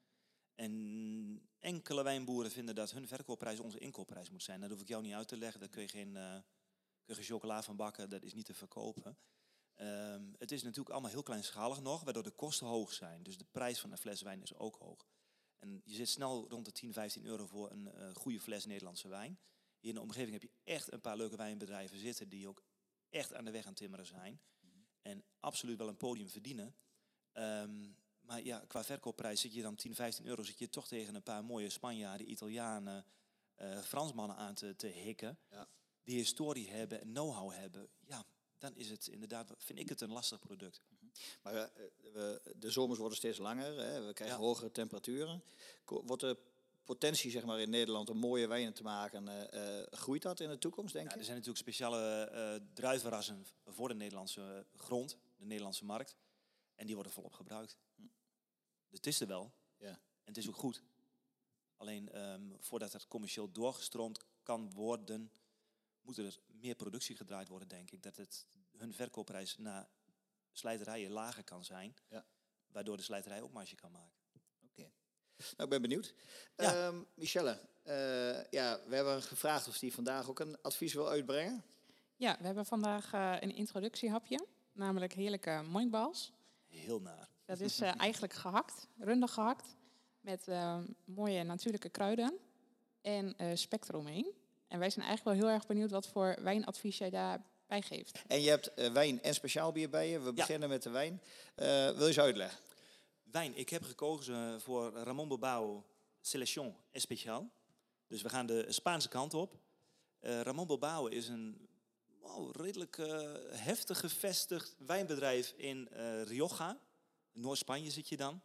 En 0.54 1.48
enkele 1.58 2.02
wijnboeren 2.02 2.50
vinden 2.50 2.74
dat 2.74 2.90
hun 2.90 3.08
verkoopprijs 3.08 3.60
onze 3.60 3.78
inkoopprijs 3.78 4.30
moet 4.30 4.42
zijn. 4.42 4.60
Dat 4.60 4.70
hoef 4.70 4.80
ik 4.80 4.88
jou 4.88 5.02
niet 5.02 5.14
uit 5.14 5.28
te 5.28 5.36
leggen. 5.36 5.60
Daar 5.60 5.68
kun 5.68 5.82
je 5.82 5.88
geen, 5.88 6.16
geen 7.06 7.24
chocola 7.24 7.62
van 7.62 7.76
bakken. 7.76 8.10
Dat 8.10 8.22
is 8.22 8.34
niet 8.34 8.46
te 8.46 8.54
verkopen. 8.54 9.18
Um, 9.76 10.34
het 10.38 10.52
is 10.52 10.62
natuurlijk 10.62 10.90
allemaal 10.90 11.10
heel 11.10 11.22
kleinschalig 11.22 11.80
nog, 11.80 12.02
waardoor 12.04 12.22
de 12.22 12.30
kosten 12.30 12.66
hoog 12.66 12.92
zijn. 12.92 13.22
Dus 13.22 13.38
de 13.38 13.46
prijs 13.50 13.80
van 13.80 13.92
een 13.92 13.98
fles 13.98 14.22
wijn 14.22 14.42
is 14.42 14.54
ook 14.54 14.76
hoog. 14.76 15.06
En 15.58 15.82
je 15.84 15.94
zit 15.94 16.08
snel 16.08 16.48
rond 16.48 16.64
de 16.64 16.72
10, 16.72 16.92
15 16.92 17.24
euro 17.24 17.46
voor 17.46 17.70
een 17.70 17.90
uh, 17.96 18.14
goede 18.14 18.40
fles 18.40 18.66
Nederlandse 18.66 19.08
wijn. 19.08 19.38
Hier 19.82 19.90
in 19.90 19.96
de 19.96 20.02
omgeving 20.02 20.32
heb 20.32 20.42
je 20.42 20.50
echt 20.64 20.92
een 20.92 21.00
paar 21.00 21.16
leuke 21.16 21.36
wijnbedrijven 21.36 21.98
zitten 21.98 22.28
die 22.28 22.48
ook 22.48 22.62
echt 23.10 23.34
aan 23.34 23.44
de 23.44 23.50
weg 23.50 23.66
aan 23.66 23.74
timmeren 23.74 24.06
zijn. 24.06 24.40
En 25.02 25.24
absoluut 25.40 25.78
wel 25.78 25.88
een 25.88 25.96
podium 25.96 26.28
verdienen. 26.28 26.74
Um, 27.32 27.96
maar 28.20 28.42
ja, 28.42 28.64
qua 28.66 28.84
verkoopprijs 28.84 29.40
zit 29.40 29.54
je 29.54 29.62
dan 29.62 29.74
10, 29.74 29.94
15 29.94 30.26
euro, 30.26 30.42
zit 30.42 30.58
je 30.58 30.68
toch 30.68 30.88
tegen 30.88 31.14
een 31.14 31.22
paar 31.22 31.44
mooie 31.44 31.70
Spanjaarden, 31.70 32.30
Italianen, 32.30 33.06
uh, 33.62 33.78
Fransmannen 33.78 34.36
aan 34.36 34.54
te, 34.54 34.76
te 34.76 34.86
hikken. 34.86 35.38
Ja. 35.50 35.68
Die 36.02 36.16
historie 36.16 36.70
hebben 36.70 37.00
en 37.00 37.08
know-how 37.08 37.52
hebben. 37.52 37.88
Ja, 38.00 38.24
dan 38.58 38.76
is 38.76 38.90
het 38.90 39.06
inderdaad, 39.06 39.54
vind 39.58 39.78
ik 39.78 39.88
het 39.88 40.00
een 40.00 40.12
lastig 40.12 40.38
product. 40.38 40.82
Mhm. 40.88 41.06
Maar 41.42 41.54
uh, 41.54 41.64
we, 42.12 42.54
de 42.56 42.70
zomers 42.70 42.98
worden 42.98 43.18
steeds 43.18 43.38
langer, 43.38 43.78
hè? 43.78 44.06
we 44.06 44.12
krijgen 44.12 44.38
hogere 44.38 44.70
temperaturen. 44.70 45.42
Wordt 45.84 46.22
de 46.22 46.38
potentie 46.84 47.30
zeg 47.30 47.44
maar, 47.44 47.60
in 47.60 47.70
Nederland 47.70 48.10
om 48.10 48.16
mooie 48.16 48.46
wijnen 48.46 48.74
te 48.74 48.82
maken, 48.82 49.26
uh, 49.28 49.82
groeit 49.90 50.22
dat 50.22 50.40
in 50.40 50.48
de 50.48 50.58
toekomst, 50.58 50.92
denk 50.92 51.06
ja, 51.06 51.12
je? 51.12 51.18
Er 51.18 51.24
zijn 51.24 51.36
natuurlijk 51.36 51.64
speciale 51.64 52.30
uh, 52.32 52.68
druivenrassen 52.74 53.46
voor 53.66 53.88
de 53.88 53.94
Nederlandse 53.94 54.66
grond, 54.76 55.18
de 55.36 55.44
Nederlandse 55.44 55.84
markt. 55.84 56.16
En 56.74 56.86
die 56.86 56.94
worden 56.94 57.12
volop 57.12 57.32
gebruikt. 57.32 57.78
Hm. 57.94 58.02
Dus 58.88 58.98
het 58.98 59.06
is 59.06 59.20
er 59.20 59.26
wel. 59.26 59.52
Ja. 59.76 59.88
En 59.88 59.98
het 60.24 60.36
is 60.36 60.48
ook 60.48 60.56
goed. 60.56 60.82
Alleen 61.76 62.30
um, 62.30 62.56
voordat 62.60 62.92
het 62.92 63.08
commercieel 63.08 63.52
doorgestroomd 63.52 64.24
kan 64.42 64.72
worden, 64.72 65.32
moet 66.00 66.18
er 66.18 66.38
meer 66.46 66.74
productie 66.74 67.16
gedraaid 67.16 67.48
worden, 67.48 67.68
denk 67.68 67.90
ik. 67.90 68.02
Dat 68.02 68.16
het, 68.16 68.46
hun 68.76 68.94
verkoopprijs 68.94 69.56
naar 69.56 69.88
slijterijen 70.52 71.10
lager 71.10 71.44
kan 71.44 71.64
zijn. 71.64 71.96
Ja. 72.08 72.26
Waardoor 72.66 72.96
de 72.96 73.02
slijterij 73.02 73.42
ook 73.42 73.52
marge 73.52 73.74
kan 73.74 73.92
maken. 73.92 74.21
Nou, 75.56 75.62
ik 75.62 75.68
ben 75.68 75.82
benieuwd. 75.82 76.14
Ja. 76.56 76.86
Um, 76.86 77.06
Michelle, 77.14 77.58
uh, 77.86 78.50
ja, 78.50 78.80
we 78.86 78.94
hebben 78.94 79.22
gevraagd 79.22 79.68
of 79.68 79.78
die 79.78 79.92
vandaag 79.92 80.28
ook 80.28 80.40
een 80.40 80.56
advies 80.62 80.94
wil 80.94 81.08
uitbrengen. 81.08 81.62
Ja, 82.16 82.36
we 82.38 82.46
hebben 82.46 82.66
vandaag 82.66 83.12
uh, 83.14 83.36
een 83.40 83.54
introductiehapje. 83.54 84.46
Namelijk 84.72 85.12
heerlijke 85.12 85.62
moinkbals. 85.68 86.32
Heel 86.68 87.00
naar. 87.00 87.28
Dat 87.44 87.60
is 87.60 87.80
uh, 87.80 87.92
eigenlijk 88.00 88.32
gehakt, 88.32 88.86
rundig 88.98 89.32
gehakt. 89.32 89.76
Met 90.20 90.46
mooie 91.04 91.42
natuurlijke 91.42 91.88
kruiden 91.88 92.38
en 93.00 93.34
spek 93.54 93.84
eromheen. 93.88 94.34
En 94.72 94.78
wij 94.78 94.90
zijn 94.90 95.06
eigenlijk 95.06 95.36
wel 95.36 95.46
heel 95.46 95.56
erg 95.56 95.66
benieuwd 95.66 95.90
wat 95.90 96.06
voor 96.06 96.36
wijnadvies 96.42 96.98
jij 96.98 97.10
daarbij 97.10 97.82
geeft. 97.82 98.22
En 98.26 98.40
je 98.40 98.48
hebt 98.48 98.70
uh, 98.76 98.92
wijn 98.92 99.22
en 99.22 99.34
speciaal 99.34 99.72
bier 99.72 99.90
bij 99.90 100.08
je. 100.08 100.20
We 100.20 100.32
beginnen 100.32 100.68
met 100.68 100.82
de 100.82 100.90
wijn. 100.90 101.22
Uh, 101.56 101.90
wil 101.90 102.06
je 102.06 102.12
ze 102.12 102.20
uitleggen? 102.20 102.58
Wijn. 103.32 103.56
Ik 103.56 103.68
heb 103.68 103.82
gekozen 103.82 104.60
voor 104.60 104.92
Ramon 104.92 105.28
Bilbao 105.28 105.84
Selection 106.20 106.76
Especial. 106.90 107.50
Dus 108.06 108.22
we 108.22 108.28
gaan 108.28 108.46
de 108.46 108.66
Spaanse 108.68 109.08
kant 109.08 109.34
op. 109.34 109.58
Uh, 110.20 110.40
Ramon 110.40 110.66
Bilbao 110.66 111.06
is 111.06 111.28
een 111.28 111.68
redelijk 112.52 112.96
heftig 113.50 114.00
gevestigd 114.00 114.76
wijnbedrijf 114.78 115.52
in 115.56 115.88
Rioja. 116.22 116.80
Noord-Spanje 117.32 117.90
zit 117.90 118.08
je 118.08 118.16
dan. 118.16 118.40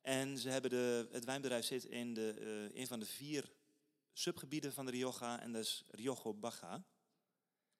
En 0.00 0.38
ze 0.38 0.48
hebben 0.48 0.70
de, 0.70 1.08
het 1.10 1.24
wijnbedrijf 1.24 1.64
zit 1.64 1.84
in 1.84 2.14
de, 2.14 2.70
een 2.74 2.86
van 2.86 3.00
de 3.00 3.06
vier 3.06 3.52
subgebieden 4.12 4.72
van 4.72 4.84
de 4.86 4.90
Rioja 4.90 5.40
en 5.40 5.52
dat 5.52 5.62
is 5.62 5.84
Riojo 5.90 6.34
Baja. 6.34 6.84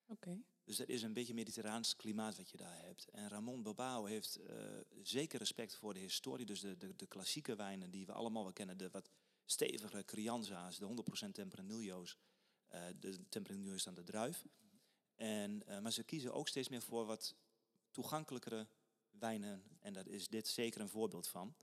Oké. 0.06 0.42
Dus 0.66 0.76
dat 0.76 0.88
is 0.88 1.02
een 1.02 1.12
beetje 1.12 1.34
mediterraans 1.34 1.96
klimaat 1.96 2.36
wat 2.36 2.50
je 2.50 2.56
daar 2.56 2.82
hebt. 2.82 3.08
En 3.08 3.28
Ramon 3.28 3.62
Bilbao 3.62 4.04
heeft 4.04 4.38
uh, 4.40 4.54
zeker 5.02 5.38
respect 5.38 5.74
voor 5.74 5.94
de 5.94 6.00
historie. 6.00 6.46
Dus 6.46 6.60
de, 6.60 6.76
de, 6.76 6.96
de, 6.96 7.06
klassieke 7.06 7.56
wijnen 7.56 7.90
die 7.90 8.06
we 8.06 8.12
allemaal 8.12 8.42
wel 8.42 8.52
kennen. 8.52 8.78
De 8.78 8.90
wat 8.90 9.10
stevige 9.44 10.04
Crianza's, 10.04 10.78
de 10.78 11.04
100% 11.26 11.30
Tempranillo's. 11.32 12.16
Uh, 12.74 12.80
de 13.00 13.28
Tempranillo 13.28 13.74
is 13.74 13.84
dan 13.84 13.94
de 13.94 14.04
druif. 14.04 14.46
En, 15.14 15.62
uh, 15.68 15.78
maar 15.78 15.92
ze 15.92 16.04
kiezen 16.04 16.34
ook 16.34 16.48
steeds 16.48 16.68
meer 16.68 16.82
voor 16.82 17.06
wat 17.06 17.34
toegankelijkere 17.90 18.66
wijnen. 19.10 19.62
En 19.80 19.92
daar 19.92 20.06
is 20.06 20.28
dit 20.28 20.48
zeker 20.48 20.80
een 20.80 20.88
voorbeeld 20.88 21.28
van. 21.28 21.54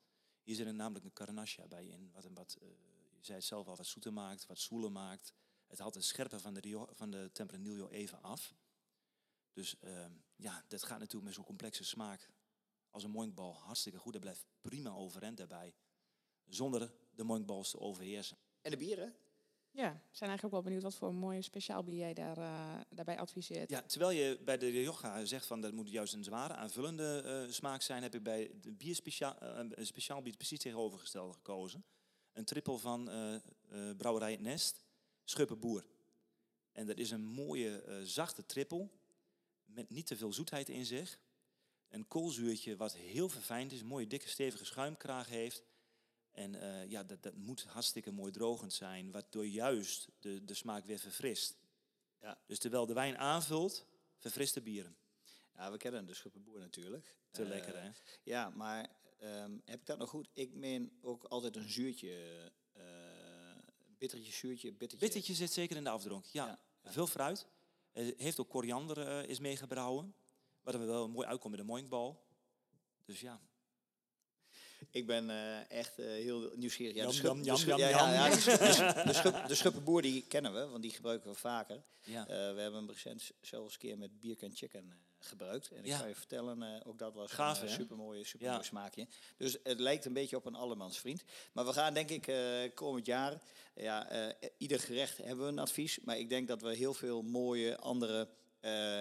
Hier 0.44 0.56
zit 0.56 0.68
er 0.68 0.74
namelijk 0.74 1.06
een 1.06 1.14
Carnascia 1.14 1.68
bij 1.68 1.86
in. 1.86 2.10
Wat 2.14 2.26
een 2.26 2.34
wat 2.34 2.58
je 2.60 2.76
zei 3.22 3.38
het 3.38 3.48
zelf 3.48 3.68
al, 3.68 3.76
wat 3.76 3.86
zoeter 3.86 4.14
maakt, 4.14 4.46
wat 4.46 4.60
zoeler 4.60 4.92
maakt. 4.92 5.34
Het 5.68 5.80
haalt 5.80 5.94
het 5.94 6.04
scherpe 6.04 6.40
van 6.40 6.54
de, 6.54 6.60
Rio, 6.60 6.88
van 6.92 7.12
de 7.12 7.30
Tempranillo 7.34 7.88
even 7.88 8.22
af. 8.22 8.54
Dus 9.54 9.76
uh, 9.84 10.06
ja, 10.36 10.64
dat 10.68 10.84
gaat 10.84 11.00
natuurlijk 11.00 11.26
met 11.26 11.34
zo'n 11.34 11.44
complexe 11.44 11.84
smaak 11.84 12.30
als 12.90 13.04
een 13.04 13.12
moinkbal 13.12 13.56
hartstikke 13.56 13.98
goed. 13.98 14.14
Dat 14.14 14.22
blijft 14.22 14.46
prima 14.62 14.90
overeind 14.90 15.38
daarbij. 15.38 15.76
Zonder 16.46 16.92
de 17.16 17.24
moinkbals 17.24 17.72
te 17.72 17.80
overheersen. 17.80 18.38
En 18.62 18.72
de 18.72 18.78
bieren? 18.78 19.16
Ja, 19.72 19.92
we 19.92 20.16
zijn 20.16 20.30
eigenlijk 20.30 20.44
ook 20.44 20.52
wel 20.52 20.62
benieuwd 20.62 20.84
wat 20.84 20.96
voor 20.96 21.08
een 21.08 21.16
mooie 21.16 21.42
speciaal 21.42 21.84
bier 21.84 21.98
jij 21.98 22.14
daar, 22.14 22.38
uh, 22.38 22.80
daarbij 22.90 23.20
adviseert. 23.20 23.70
Ja, 23.70 23.82
terwijl 23.82 24.12
je 24.12 24.40
bij 24.46 24.58
de 24.58 24.70
Rioja 24.70 25.26
zegt 25.26 25.46
van 25.46 25.62
dat 25.62 25.74
moet 25.74 25.90
juist 25.90 26.14
een 26.14 26.24
zware 26.24 26.54
aanvullende 26.54 27.44
uh, 27.48 27.54
smaak 27.54 27.82
zijn, 27.82 28.04
heb 28.04 28.16
ik 28.16 28.24
bij 28.24 28.52
de 28.62 28.72
bier 28.72 28.96
speciaal, 28.96 29.36
uh, 29.44 29.50
een 29.70 29.86
speciaal 29.86 30.22
bier 30.22 30.36
precies 30.36 30.60
tegenovergestelde 30.60 31.34
gekozen 31.34 31.86
een 32.34 32.46
trippel 32.46 32.78
van 32.78 33.10
uh, 33.10 33.34
uh, 33.34 33.96
Brouwerij 33.98 34.38
Nest, 34.38 34.86
Schuppenboer. 35.24 35.86
En 36.72 36.86
dat 36.88 36.98
is 36.98 37.12
een 37.12 37.26
mooie 37.26 37.84
uh, 37.88 37.96
zachte 38.04 38.46
trippel 38.46 38.92
met 39.74 39.90
niet 39.90 40.08
te 40.08 40.18
veel 40.18 40.34
zoetheid 40.34 40.70
in 40.70 40.86
zich. 40.86 41.20
Een 41.90 42.08
koolzuurtje 42.08 42.76
wat 42.76 42.96
heel 42.96 43.30
verfijnd 43.30 43.72
is, 43.72 43.80
een 43.80 43.88
mooie 43.88 44.08
dikke 44.08 44.30
stevige 44.30 44.66
schuimkraag 44.66 45.28
heeft. 45.28 45.64
En 46.32 46.52
ja, 46.90 47.04
dat, 47.04 47.24
dat 47.24 47.36
moet 47.36 47.64
hartstikke 47.64 48.12
mooi 48.12 48.32
drogend 48.32 48.74
zijn, 48.74 49.12
waardoor 49.12 49.46
juist 49.46 50.08
de, 50.20 50.46
de 50.46 50.54
smaak 50.54 50.86
weer 50.86 51.00
verfrist. 51.00 51.58
Ja. 52.22 52.40
Dus 52.48 52.60
terwijl 52.60 52.86
de 52.86 52.94
wijn 52.94 53.18
aanvult, 53.18 53.86
verfrist 54.18 54.54
de 54.54 54.62
bieren. 54.62 54.96
Ja, 55.56 55.72
we 55.72 55.78
kennen 55.78 56.06
de 56.06 56.14
Schuppenboer 56.14 56.60
natuurlijk. 56.60 57.16
Te 57.32 57.46
lekker, 57.46 57.82
hè? 57.82 57.90
Ja, 58.24 58.50
maar 58.50 59.02
Um, 59.24 59.62
heb 59.66 59.80
ik 59.80 59.86
dat 59.86 59.98
nog 59.98 60.10
goed? 60.10 60.28
Ik 60.34 60.54
meen 60.54 60.98
ook 61.02 61.24
altijd 61.24 61.56
een 61.56 61.70
zuurtje, 61.70 62.52
uh, 62.78 62.84
bittertje, 63.98 64.32
zuurtje, 64.32 64.72
bittertje. 64.72 64.98
Bittertje 64.98 65.34
zit 65.34 65.52
zeker 65.52 65.76
in 65.76 65.84
de 65.84 65.90
afdronk, 65.90 66.26
ja. 66.26 66.60
Veel 66.84 67.08
fruit. 67.08 67.48
Het 67.94 68.14
heeft 68.18 68.40
ook 68.40 68.50
koriander 68.50 68.98
uh, 68.98 69.30
is 69.30 69.40
meegebrouwen. 69.40 70.16
Waar 70.62 70.80
we 70.80 70.86
wel 70.86 71.10
mooi 71.10 71.28
uitkomen 71.28 71.58
met 71.58 71.68
de 71.68 71.74
moinkbal. 71.74 72.26
Dus 73.06 73.20
ja. 73.20 73.42
Ik 74.92 75.06
ben 75.06 75.30
eh, 75.30 75.72
echt 75.72 76.00
eh, 76.00 76.06
heel 76.06 76.52
nieuwsgierig. 76.56 76.96
Ja, 76.96 77.08
de, 77.08 77.44
ja, 77.78 78.14
ja, 78.14 79.48
de 79.48 79.56
schuppenboer 79.56 80.02
die 80.02 80.26
kennen 80.28 80.54
we, 80.54 80.68
want 80.68 80.82
die 80.82 80.92
gebruiken 80.92 81.32
we 81.32 81.38
vaker. 81.38 81.84
Eh, 82.06 82.24
we 82.26 82.32
hebben 82.34 82.74
hem 82.74 82.90
recent 82.90 83.32
zelfs 83.42 83.74
een 83.74 83.80
keer 83.80 83.98
met 83.98 84.20
Beer 84.20 84.36
Can 84.36 84.52
Chicken 84.54 84.94
gebruikt. 85.20 85.72
En 85.72 85.86
ik 85.86 85.92
kan 86.00 86.08
je 86.08 86.16
vertellen, 86.16 86.86
ook 86.86 86.98
dat 87.00 87.14
was 87.14 87.32
Gaaf, 87.32 87.62
een 87.62 87.68
hè? 87.68 87.74
super 87.74 87.98
mooie, 87.98 88.24
super 88.24 88.48
mooi 88.48 88.60
Ja. 88.60 88.64
smaakje. 88.64 89.08
Dus 89.38 89.58
het 89.64 89.80
lijkt 89.80 90.06
een 90.06 90.14
beetje 90.14 90.36
op 90.36 90.46
een 90.46 90.56
allemansvriend. 90.56 91.24
Maar 91.52 91.66
we 91.66 91.74
gaan 91.74 91.94
denk 91.94 92.10
ik 92.10 92.32
komend 92.74 93.06
jaar, 93.06 93.42
ja, 93.76 94.08
ieder 94.58 94.80
gerecht 94.80 95.18
hebben 95.18 95.46
we 95.46 95.52
een 95.52 95.60
advies. 95.60 96.00
Maar 96.00 96.18
ik 96.18 96.30
denk 96.30 96.48
dat 96.48 96.62
we 96.62 96.76
heel 96.76 96.94
veel 96.94 97.22
mooie 97.22 97.78
andere 97.78 98.28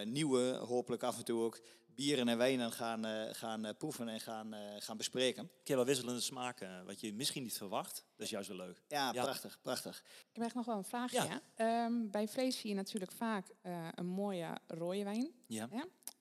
nieuwe, 0.05 0.53
hopelijk 0.55 1.03
af 1.03 1.19
en 1.19 1.25
toe 1.25 1.43
ook 1.43 1.61
bieren 1.95 2.29
en 2.29 2.39
wijnen 2.39 2.73
gaan, 2.73 3.05
eh, 3.05 3.35
gaan 3.35 3.65
eh, 3.65 3.75
proeven 3.79 4.09
en 4.09 4.21
gaan, 4.21 4.53
eh, 4.55 4.61
gaan 4.79 4.97
bespreken. 4.97 5.45
Ik 5.45 5.69
heb 5.69 5.77
wel 5.77 5.87
wisselende 5.87 6.21
smaken, 6.21 6.85
wat 6.85 7.01
je 7.01 7.15
misschien 7.15 7.43
niet 7.43 7.57
verwacht. 7.57 7.95
Dat 8.17 8.25
is 8.27 8.31
juist 8.31 8.49
wel 8.49 8.57
leuk. 8.57 8.83
Ja, 8.89 9.13
Ja. 9.13 9.23
prachtig, 9.23 9.59
prachtig. 9.63 10.03
Ik 10.07 10.35
heb 10.35 10.45
echt 10.45 10.55
nog 10.55 10.67
wel 10.67 10.77
een 10.77 10.85
vraagje. 10.85 11.23
Ja. 11.23 11.41
Ehm, 11.55 12.11
bij 12.11 12.29
vlees 12.29 12.59
zie 12.59 12.71
je 12.71 12.77
natuurlijk 12.77 13.13
vaak 13.13 13.47
eh, 13.63 13.89
een 13.95 14.07
mooie 14.07 14.59
rode 14.67 15.05
wijn. 15.05 15.31
Ja. 15.47 15.69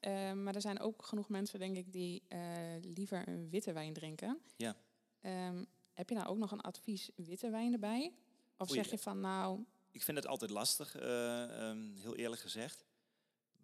Ehm, 0.00 0.42
maar 0.42 0.54
er 0.54 0.60
zijn 0.60 0.80
ook 0.80 1.04
genoeg 1.04 1.28
mensen, 1.28 1.58
denk 1.58 1.76
ik, 1.76 1.92
die 1.92 2.22
eh, 2.28 2.38
liever 2.80 3.28
een 3.28 3.48
witte 3.50 3.72
wijn 3.72 3.92
drinken. 3.92 4.40
Ja. 4.56 4.76
Ehm, 5.20 5.64
heb 5.92 6.08
je 6.08 6.14
nou 6.14 6.26
ook 6.28 6.38
nog 6.38 6.50
een 6.52 6.60
advies 6.60 7.10
witte 7.16 7.50
wijn 7.50 7.72
erbij? 7.72 8.14
Of 8.56 8.70
zeg 8.70 8.90
je 8.90 8.98
van 8.98 9.20
nou, 9.20 9.64
Ik 9.90 10.02
vind 10.02 10.16
het 10.16 10.26
altijd 10.26 10.50
lastig, 10.50 10.96
eh, 10.96 11.68
ehm, 11.68 11.94
heel 11.96 12.16
eerlijk 12.16 12.40
gezegd. 12.42 12.84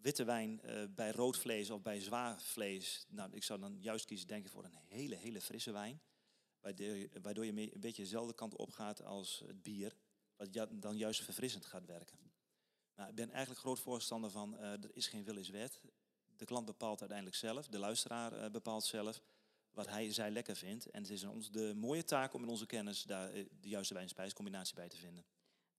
Witte 0.01 0.25
wijn 0.25 0.61
eh, 0.61 0.85
bij 0.95 1.11
rood 1.11 1.39
vlees 1.39 1.71
of 1.71 1.83
bij 1.83 2.01
zwaar 2.01 2.41
vlees. 2.41 3.07
Nou, 3.09 3.31
ik 3.33 3.43
zou 3.43 3.61
dan 3.61 3.77
juist 3.81 4.05
kiezen, 4.05 4.29
denk 4.29 4.45
ik, 4.45 4.51
voor 4.51 4.65
een 4.65 4.79
hele, 4.89 5.15
hele 5.15 5.41
frisse 5.41 5.73
wijn. 5.73 6.01
Waardoor 7.23 7.45
je, 7.45 7.53
een 7.53 7.81
beetje 7.81 8.03
dezelfde 8.03 8.35
kant 8.35 8.57
op 8.57 8.71
gaat 8.71 9.05
als 9.05 9.43
het 9.47 9.63
bier. 9.63 9.97
Wat 10.37 10.67
dan 10.71 10.97
juist 10.97 11.25
verfrissend 11.25 11.67
gaat 11.67 11.87
werken. 11.87 12.19
Nou, 12.95 13.09
ik 13.09 13.15
ben 13.15 13.31
eigenlijk 13.31 13.61
groot 13.61 13.81
voorstander 13.81 14.31
van, 14.31 14.59
eh, 14.59 14.73
er 14.73 14.91
is 14.93 15.07
geen 15.07 15.25
wil 15.25 15.37
is 15.37 15.49
wet. 15.49 15.83
De 16.37 16.45
klant 16.45 16.67
bepaalt 16.67 17.01
uiteindelijk 17.01 17.39
zelf, 17.39 17.69
de 17.69 17.79
luisteraar 17.79 18.33
eh, 18.33 18.51
bepaalt 18.51 18.85
zelf 18.85 19.23
wat 19.71 19.89
hij 19.89 20.13
zij 20.13 20.31
lekker 20.31 20.57
vindt. 20.57 20.91
En 20.91 21.03
het 21.03 21.11
is 21.11 21.25
ons 21.25 21.51
de 21.51 21.75
mooie 21.75 22.05
taak 22.05 22.33
om 22.35 22.43
in 22.43 22.49
onze 22.49 22.67
kennis 22.67 23.03
daar 23.03 23.33
de 23.33 23.69
juiste 23.69 23.95
wijn-spijscombinatie 23.95 24.75
bij 24.75 24.89
te 24.89 24.97
vinden. 24.97 25.25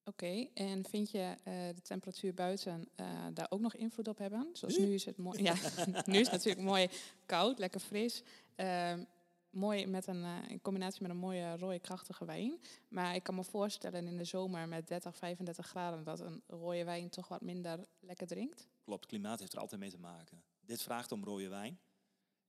Oké, 0.09 0.47
en 0.53 0.85
vind 0.85 1.11
je 1.11 1.35
eh, 1.43 1.53
de 1.75 1.81
temperatuur 1.81 2.33
buiten 2.33 2.89
eh, 2.95 3.05
daar 3.33 3.47
ook 3.49 3.59
nog 3.59 3.75
invloed 3.75 4.07
op 4.07 4.17
hebben? 4.17 4.49
Zoals 4.53 4.77
nu 4.77 4.93
is 4.93 5.05
het 5.05 5.17
mooi, 5.17 5.43
ja, 5.49 5.53
nu 6.05 6.19
is 6.19 6.27
het 6.27 6.31
natuurlijk 6.31 6.65
mooi 6.65 6.87
koud, 7.25 7.59
lekker 7.59 7.79
fris. 7.79 8.23
Ehm, 8.55 9.03
mooi 9.49 9.85
met 9.87 10.07
een, 10.07 10.23
eh, 10.23 10.49
in 10.49 10.61
combinatie 10.61 11.01
met 11.01 11.11
een 11.11 11.17
mooie 11.17 11.57
rode 11.57 11.79
krachtige 11.79 12.25
wijn. 12.25 12.59
Maar 12.87 13.15
ik 13.15 13.23
kan 13.23 13.35
me 13.35 13.43
voorstellen 13.43 14.07
in 14.07 14.17
de 14.17 14.23
zomer 14.23 14.67
met 14.67 14.87
30, 14.87 15.15
35 15.15 15.67
graden 15.67 16.03
dat 16.03 16.19
een 16.19 16.41
rode 16.47 16.83
wijn 16.83 17.09
toch 17.09 17.27
wat 17.27 17.41
minder 17.41 17.87
lekker 17.99 18.27
drinkt. 18.27 18.67
Klopt, 18.83 19.05
klimaat 19.05 19.39
heeft 19.39 19.53
er 19.53 19.59
altijd 19.59 19.81
mee 19.81 19.89
te 19.89 19.99
maken. 19.99 20.43
Dit 20.59 20.81
vraagt 20.81 21.11
om 21.11 21.23
rode 21.23 21.47
wijn. 21.47 21.79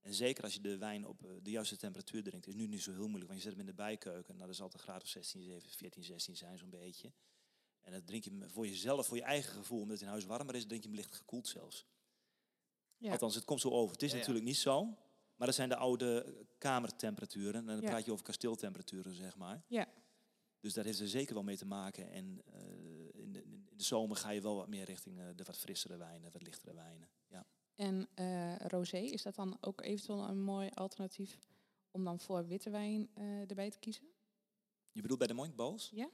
En 0.01 0.15
zeker 0.15 0.45
als 0.45 0.55
je 0.55 0.61
de 0.61 0.79
wijn 0.79 1.07
op 1.07 1.39
de 1.43 1.51
juiste 1.51 1.77
temperatuur 1.77 2.23
drinkt, 2.23 2.47
is 2.47 2.55
nu 2.55 2.67
niet 2.67 2.83
zo 2.83 2.93
heel 2.93 3.09
moeilijk, 3.09 3.31
want 3.31 3.43
je 3.43 3.49
zet 3.49 3.53
hem 3.53 3.61
in 3.61 3.67
de 3.67 3.83
bijkeuken. 3.83 4.35
Nou, 4.35 4.47
dat 4.47 4.57
zal 4.57 4.71
een 4.73 4.79
graad 4.79 5.03
of 5.03 5.09
16, 5.09 5.43
17, 5.43 5.73
14, 5.73 6.05
16 6.05 6.37
zijn, 6.37 6.59
zo'n 6.59 6.71
beetje. 6.71 7.13
En 7.81 7.93
dan 7.93 8.05
drink 8.05 8.25
je 8.25 8.31
hem 8.31 8.51
voor 8.51 8.67
jezelf, 8.67 9.07
voor 9.07 9.17
je 9.17 9.23
eigen 9.23 9.53
gevoel, 9.53 9.81
omdat 9.81 9.93
het 9.95 10.03
in 10.03 10.09
huis 10.13 10.25
warmer 10.25 10.55
is, 10.55 10.67
drink 10.67 10.83
je 10.83 10.89
hem 10.89 10.97
licht 10.97 11.15
gekoeld 11.15 11.49
zelfs. 11.49 11.87
Ja. 12.97 13.11
Althans, 13.11 13.35
het 13.35 13.45
komt 13.45 13.61
zo 13.61 13.71
over. 13.71 13.93
Het 13.93 14.03
is 14.03 14.13
Ja, 14.13 14.19
natuurlijk 14.19 14.45
niet 14.45 14.57
zo, 14.57 14.85
maar 15.37 15.47
dat 15.47 15.55
zijn 15.55 15.69
de 15.69 15.77
oude 15.77 16.37
kamertemperaturen. 16.59 17.55
En 17.55 17.67
dan 17.67 17.81
praat 17.81 18.05
je 18.05 18.13
over 18.13 18.25
kasteeltemperaturen, 18.25 19.15
zeg 19.15 19.37
maar. 19.37 19.63
Ja. 19.67 19.89
Dus 20.61 20.73
daar 20.75 20.85
heeft 20.85 21.01
er 21.01 21.09
zeker 21.09 21.35
wel 21.35 21.43
mee 21.43 21.57
te 21.57 21.67
maken. 21.67 22.11
En 22.11 22.43
eh, 22.45 23.23
in, 23.23 23.33
de, 23.33 23.43
in 23.43 23.69
de 23.77 23.85
zomer 23.85 24.17
ga 24.17 24.31
je 24.31 24.41
wel 24.41 24.57
wat 24.57 24.69
meer 24.69 24.85
richting 24.85 25.19
eh, 25.19 25.27
de 25.37 25.45
wat 25.45 25.59
frissere 25.59 25.97
wijnen, 25.97 26.31
wat 26.33 26.43
lichtere 26.43 26.75
wijnen. 26.75 27.09
Ja. 27.27 27.47
En 27.75 28.09
eh 28.15 28.57
rosé, 28.57 28.99
is 28.99 29.23
dat 29.23 29.35
dan 29.35 29.57
ook 29.61 29.81
eventueel 29.83 30.29
een 30.29 30.43
mooi 30.43 30.71
alternatief 30.75 31.39
om 31.91 32.05
dan 32.05 32.21
voor 32.21 32.47
witte 32.47 32.71
wijn 32.71 33.11
erbij 33.49 33.71
te 33.71 33.79
kiezen? 33.79 34.05
Je 34.93 35.01
bedoelt 35.01 35.19
bij 35.19 35.29
de 35.29 35.35
Moink 35.35 35.57
Bowls? 35.57 35.91
Ja. 35.95 36.11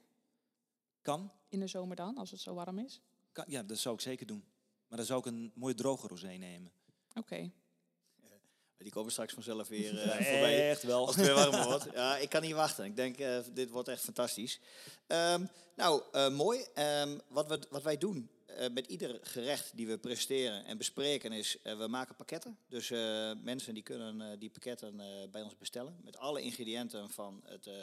Kan. 1.06 1.30
In 1.48 1.60
de 1.60 1.66
zomer 1.66 1.96
dan, 1.96 2.16
als 2.16 2.30
het 2.30 2.40
zo 2.40 2.54
warm 2.54 2.78
is? 2.78 3.00
kan. 3.32 3.44
Ja, 3.48 3.62
dat 3.62 3.78
zou 3.78 3.94
ik 3.94 4.00
zeker 4.00 4.26
doen. 4.26 4.44
Maar 4.88 4.98
dan 4.98 5.06
zou 5.06 5.18
ik 5.20 5.26
een 5.26 5.52
mooie 5.54 5.74
droge 5.74 6.06
rosé 6.06 6.26
nemen. 6.26 6.72
Oké. 7.14 7.50
Die 8.76 8.92
komen 8.92 9.12
straks 9.12 9.32
vanzelf 9.32 9.68
weer 9.68 9.98
eh, 9.98 10.06
Ja, 10.06 10.12
voorbij. 10.12 10.70
echt 10.70 10.82
wel. 10.82 11.06
Als 11.06 11.16
het 11.16 11.24
weer 11.26 11.34
warmer 11.34 11.64
wordt. 11.64 11.86
Ja, 11.92 12.16
ik 12.16 12.28
kan 12.28 12.42
niet 12.42 12.52
wachten. 12.52 12.84
Ik 12.84 12.96
denk, 12.96 13.18
eh, 13.18 13.38
dit 13.52 13.70
wordt 13.70 13.88
echt 13.88 14.02
fantastisch. 14.02 14.60
Ehm, 15.06 15.44
nou, 15.76 16.02
eh, 16.12 16.28
mooi. 16.30 16.66
Ehm, 16.74 17.18
wat, 17.28 17.46
we, 17.46 17.60
wat 17.70 17.82
wij 17.82 17.98
doen 17.98 18.30
met 18.72 18.86
ieder 18.86 19.18
gerecht 19.22 19.70
die 19.74 19.86
we 19.86 19.98
presenteren 19.98 20.64
en 20.64 20.78
bespreken 20.78 21.32
is, 21.32 21.62
eh, 21.62 21.78
we 21.78 21.86
maken 21.86 22.14
pakketten. 22.16 22.58
Dus 22.68 22.90
eh, 22.90 23.30
mensen 23.42 23.74
die 23.74 23.82
kunnen 23.82 24.20
eh, 24.20 24.38
die 24.38 24.50
pakketten 24.50 25.00
eh, 25.00 25.06
bij 25.30 25.42
ons 25.42 25.56
bestellen. 25.58 25.96
Met 26.04 26.16
alle 26.18 26.40
ingrediënten 26.42 27.10
van 27.10 27.40
het, 27.44 27.66
eh, 27.66 27.74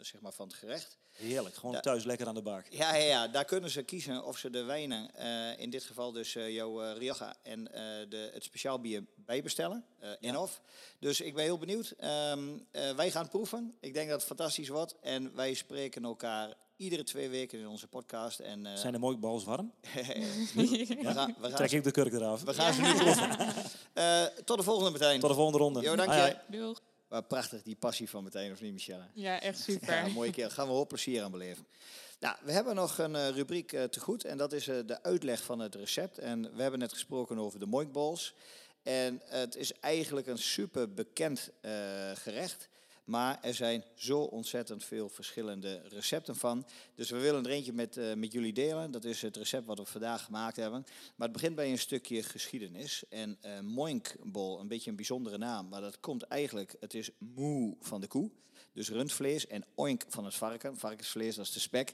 zeg 0.00 0.20
maar 0.20 0.32
van 0.32 0.46
het 0.46 0.56
gerecht. 0.56 0.96
Heerlijk. 1.12 1.54
Gewoon 1.54 1.74
Ja. 1.74 1.80
thuis 1.80 2.04
lekker 2.04 2.26
aan 2.26 2.34
de 2.34 2.42
bak. 2.42 2.66
Ja, 2.70 2.94
ja, 2.96 3.04
ja, 3.04 3.28
daar 3.28 3.44
kunnen 3.44 3.70
ze 3.70 3.82
kiezen 3.82 4.24
of 4.24 4.38
ze 4.38 4.50
de 4.50 4.62
wijnen, 4.62 5.14
eh, 5.14 5.58
in 5.60 5.70
dit 5.70 5.84
geval 5.84 6.12
dus 6.12 6.34
eh, 6.34 6.50
jouw 6.54 6.82
eh, 6.82 6.96
Rioja 6.98 7.36
en 7.42 7.72
eh, 7.72 7.82
de, 8.08 8.30
het 8.32 8.44
speciaal 8.44 8.80
bier 8.80 9.04
bijbestellen. 9.16 9.84
eh 9.98 10.10
in 10.20 10.36
of. 10.36 10.60
Dus 10.98 11.20
ik 11.20 11.34
ben 11.34 11.44
heel 11.44 11.58
benieuwd. 11.58 11.90
Ehm, 11.98 12.58
eh, 12.70 12.94
wij 12.96 13.10
gaan 13.10 13.28
proeven. 13.28 13.76
Ik 13.80 13.94
denk 13.94 14.08
dat 14.08 14.18
het 14.18 14.26
fantastisch 14.28 14.68
wordt. 14.68 14.94
En 15.00 15.34
wij 15.34 15.54
spreken 15.54 16.04
elkaar 16.04 16.54
iedere 16.78 17.02
twee 17.02 17.28
weken 17.28 17.58
in 17.58 17.66
onze 17.68 17.86
podcast. 17.86 18.38
En, 18.38 18.66
eh, 18.66 18.74
Zijn 18.76 18.92
de 18.92 18.98
Moink 18.98 19.20
Bowls 19.20 19.44
warm? 19.44 19.72
we 19.82 20.96
gaan, 21.02 21.34
we 21.40 21.48
gaan, 21.48 21.54
Trek 21.54 21.70
ik 21.70 21.84
de 21.84 21.90
kurk 21.90 22.12
eraf. 22.12 22.42
we 22.42 22.54
gaan 22.54 22.72
ze 22.72 22.80
nu 22.80 22.94
proeven. 22.94 23.30
Eh, 23.92 24.24
tot 24.44 24.56
de 24.56 24.62
volgende, 24.62 24.90
Martijn. 24.90 25.20
Tot 25.20 25.28
de 25.28 25.34
volgende 25.34 25.58
ronde. 25.58 25.80
Jo, 25.80 25.96
dank 25.96 26.12
je. 26.12 26.36
Doeg. 26.46 26.80
Wat 27.08 27.28
prachtig, 27.28 27.62
die 27.62 27.76
passie 27.76 28.08
van 28.08 28.22
Martijn, 28.22 28.52
of 28.52 28.60
niet, 28.60 28.72
Michelle? 28.72 29.04
Ja, 29.14 29.40
echt 29.40 29.58
super. 29.58 29.94
Ja, 29.94 30.08
mooie 30.12 30.30
keer. 30.30 30.50
Gaan 30.50 30.66
we 30.66 30.72
hoop 30.72 30.88
plezier 30.88 31.22
aan 31.22 31.30
beleven. 31.30 31.66
Nou, 32.20 32.36
we 32.42 32.52
hebben 32.52 32.74
nog 32.74 32.98
een 32.98 33.16
eh, 33.16 33.28
rubriek 33.28 33.72
eh, 33.72 33.84
te 33.84 34.00
goed 34.00 34.24
en 34.24 34.36
dat 34.36 34.52
is 34.52 34.68
eh, 34.68 34.76
de 34.86 35.02
uitleg 35.02 35.42
van 35.42 35.58
het 35.58 35.74
recept. 35.74 36.18
En 36.18 36.54
we 36.56 36.62
hebben 36.62 36.80
net 36.80 36.92
gesproken 36.92 37.38
over 37.38 37.58
de 37.58 37.66
moinkballs. 37.66 38.34
En 38.82 39.22
het 39.24 39.56
is 39.56 39.72
eigenlijk 39.80 40.26
een 40.26 40.38
super 40.38 40.92
bekend 40.94 41.50
eh, 41.60 41.70
gerecht. 42.14 42.68
Maar 43.08 43.38
er 43.42 43.54
zijn 43.54 43.84
zo 43.94 44.20
ontzettend 44.20 44.84
veel 44.84 45.08
verschillende 45.08 45.82
recepten 45.88 46.36
van. 46.36 46.66
Dus 46.94 47.10
we 47.10 47.18
willen 47.18 47.44
er 47.44 47.50
eentje 47.50 47.72
met, 47.72 47.96
eh, 47.96 48.14
met 48.14 48.32
jullie 48.32 48.52
delen. 48.52 48.90
Dat 48.90 49.04
is 49.04 49.22
het 49.22 49.36
recept 49.36 49.66
wat 49.66 49.78
we 49.78 49.84
vandaag 49.84 50.24
gemaakt 50.24 50.56
hebben. 50.56 50.84
Maar 51.16 51.28
het 51.28 51.36
begint 51.36 51.54
bij 51.54 51.70
een 51.70 51.78
stukje 51.78 52.22
geschiedenis. 52.22 53.04
En 53.08 53.38
eh 53.40 53.60
moinkbol, 53.60 54.60
een 54.60 54.68
beetje 54.68 54.90
een 54.90 54.96
bijzondere 54.96 55.38
naam. 55.38 55.68
Maar 55.68 55.80
dat 55.80 56.00
komt 56.00 56.22
eigenlijk, 56.22 56.76
het 56.80 56.94
is 56.94 57.10
moe 57.18 57.76
van 57.80 58.00
de 58.00 58.06
koe. 58.06 58.30
Dus 58.72 58.90
rundvlees 58.90 59.46
en 59.46 59.64
oink 59.74 60.04
van 60.08 60.24
het 60.24 60.34
varken. 60.34 60.76
Varkensvlees, 60.76 61.34
dat 61.34 61.46
is 61.46 61.52
de 61.52 61.60
spek. 61.60 61.92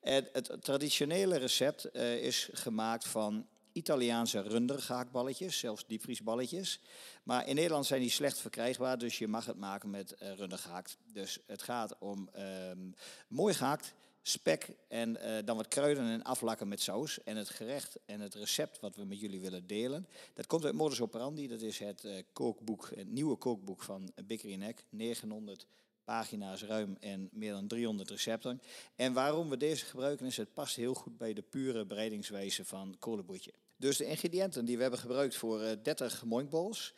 En 0.00 0.28
het 0.32 0.56
traditionele 0.60 1.36
recept 1.36 1.84
eh, 1.84 2.22
is 2.22 2.48
gemaakt 2.52 3.06
van 3.06 3.46
Italiaanse 3.76 4.40
rundergehaktballetjes, 4.40 5.58
zelfs 5.58 5.86
diepvriesballetjes. 5.86 6.80
Maar 7.22 7.48
in 7.48 7.54
Nederland 7.54 7.86
zijn 7.86 8.00
die 8.00 8.10
slecht 8.10 8.38
verkrijgbaar, 8.38 8.98
dus 8.98 9.18
je 9.18 9.28
mag 9.28 9.46
het 9.46 9.56
maken 9.58 9.90
met 9.90 10.14
rundergehakt. 10.18 10.98
Dus 11.12 11.38
het 11.46 11.62
gaat 11.62 11.98
om 11.98 12.28
ehm, 12.32 12.90
mooi 13.28 13.54
gehakt, 13.54 13.94
spek 14.28 14.76
en 14.88 15.16
eh, 15.16 15.44
dan 15.44 15.56
wat 15.56 15.68
kruiden 15.68 16.04
en 16.04 16.22
aflakken 16.22 16.68
met 16.68 16.80
saus. 16.80 17.22
En 17.22 17.36
het 17.36 17.48
gerecht 17.48 17.98
en 18.06 18.20
het 18.20 18.34
recept 18.34 18.80
wat 18.80 18.96
we 18.96 19.04
met 19.04 19.20
jullie 19.20 19.40
willen 19.40 19.66
delen, 19.66 20.08
dat 20.34 20.46
komt 20.46 20.64
uit 20.64 20.74
Modus 20.74 21.00
Operandi. 21.00 21.48
Dat 21.48 21.60
is 21.60 21.78
het 21.78 22.04
eh, 22.04 22.22
kookboek, 22.32 22.90
het 22.94 23.08
nieuwe 23.08 23.36
kookboek 23.36 23.82
van 23.82 24.12
Bickery 24.24 24.54
Neck, 24.54 24.84
900 24.88 25.66
pagina's 26.04 26.62
ruim 26.62 26.96
en 27.00 27.28
meer 27.32 27.52
dan 27.52 27.66
300 27.66 28.10
recepten. 28.10 28.60
En 28.96 29.12
waarom 29.12 29.48
we 29.48 29.56
deze 29.56 29.84
gebruiken 29.84 30.26
is, 30.26 30.36
het 30.36 30.54
past 30.54 30.76
heel 30.76 30.94
goed 30.94 31.18
bij 31.18 31.32
de 31.32 31.42
pure 31.42 31.84
bereidingswijze 31.84 32.64
van 32.64 32.96
kolenboetje. 32.98 33.52
Dus 33.76 33.96
de 33.96 34.04
ingrediënten 34.04 34.64
die 34.64 34.76
we 34.76 34.82
hebben 34.82 35.00
gebruikt 35.00 35.36
voor 35.36 35.62
eh, 35.62 35.76
30 35.82 36.24
moinkballs. 36.24 36.94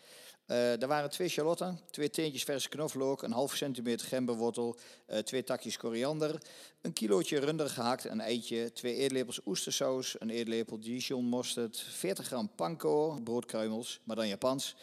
Eh 0.47 0.83
er 0.83 0.89
waren 0.89 1.11
twee 1.11 1.29
shallotten, 1.29 1.81
twee 1.91 2.11
teentjes 2.11 2.43
verse 2.43 2.69
knoflook, 2.69 3.23
een 3.23 3.33
half 3.33 3.57
centimeter 3.57 4.07
gemberwortel, 4.07 4.79
eh, 5.07 5.19
twee 5.19 5.45
takjes 5.45 5.77
koriander, 5.77 6.43
een 6.81 6.93
kilootje 6.93 7.39
runder 7.39 7.71
gehakt, 7.71 8.05
een 8.05 8.21
eitje, 8.21 8.73
twee 8.73 8.95
eetlepels 8.95 9.41
oestersaus, 9.47 10.17
een 10.19 10.31
eetlepel 10.31 10.81
Dijon 10.81 11.25
mosterd, 11.25 11.81
40 11.81 12.27
gram 12.27 12.51
panko, 12.55 13.21
broodkruimels, 13.25 14.01
maar 14.05 14.17
dan 14.17 14.29
Japans, 14.29 14.75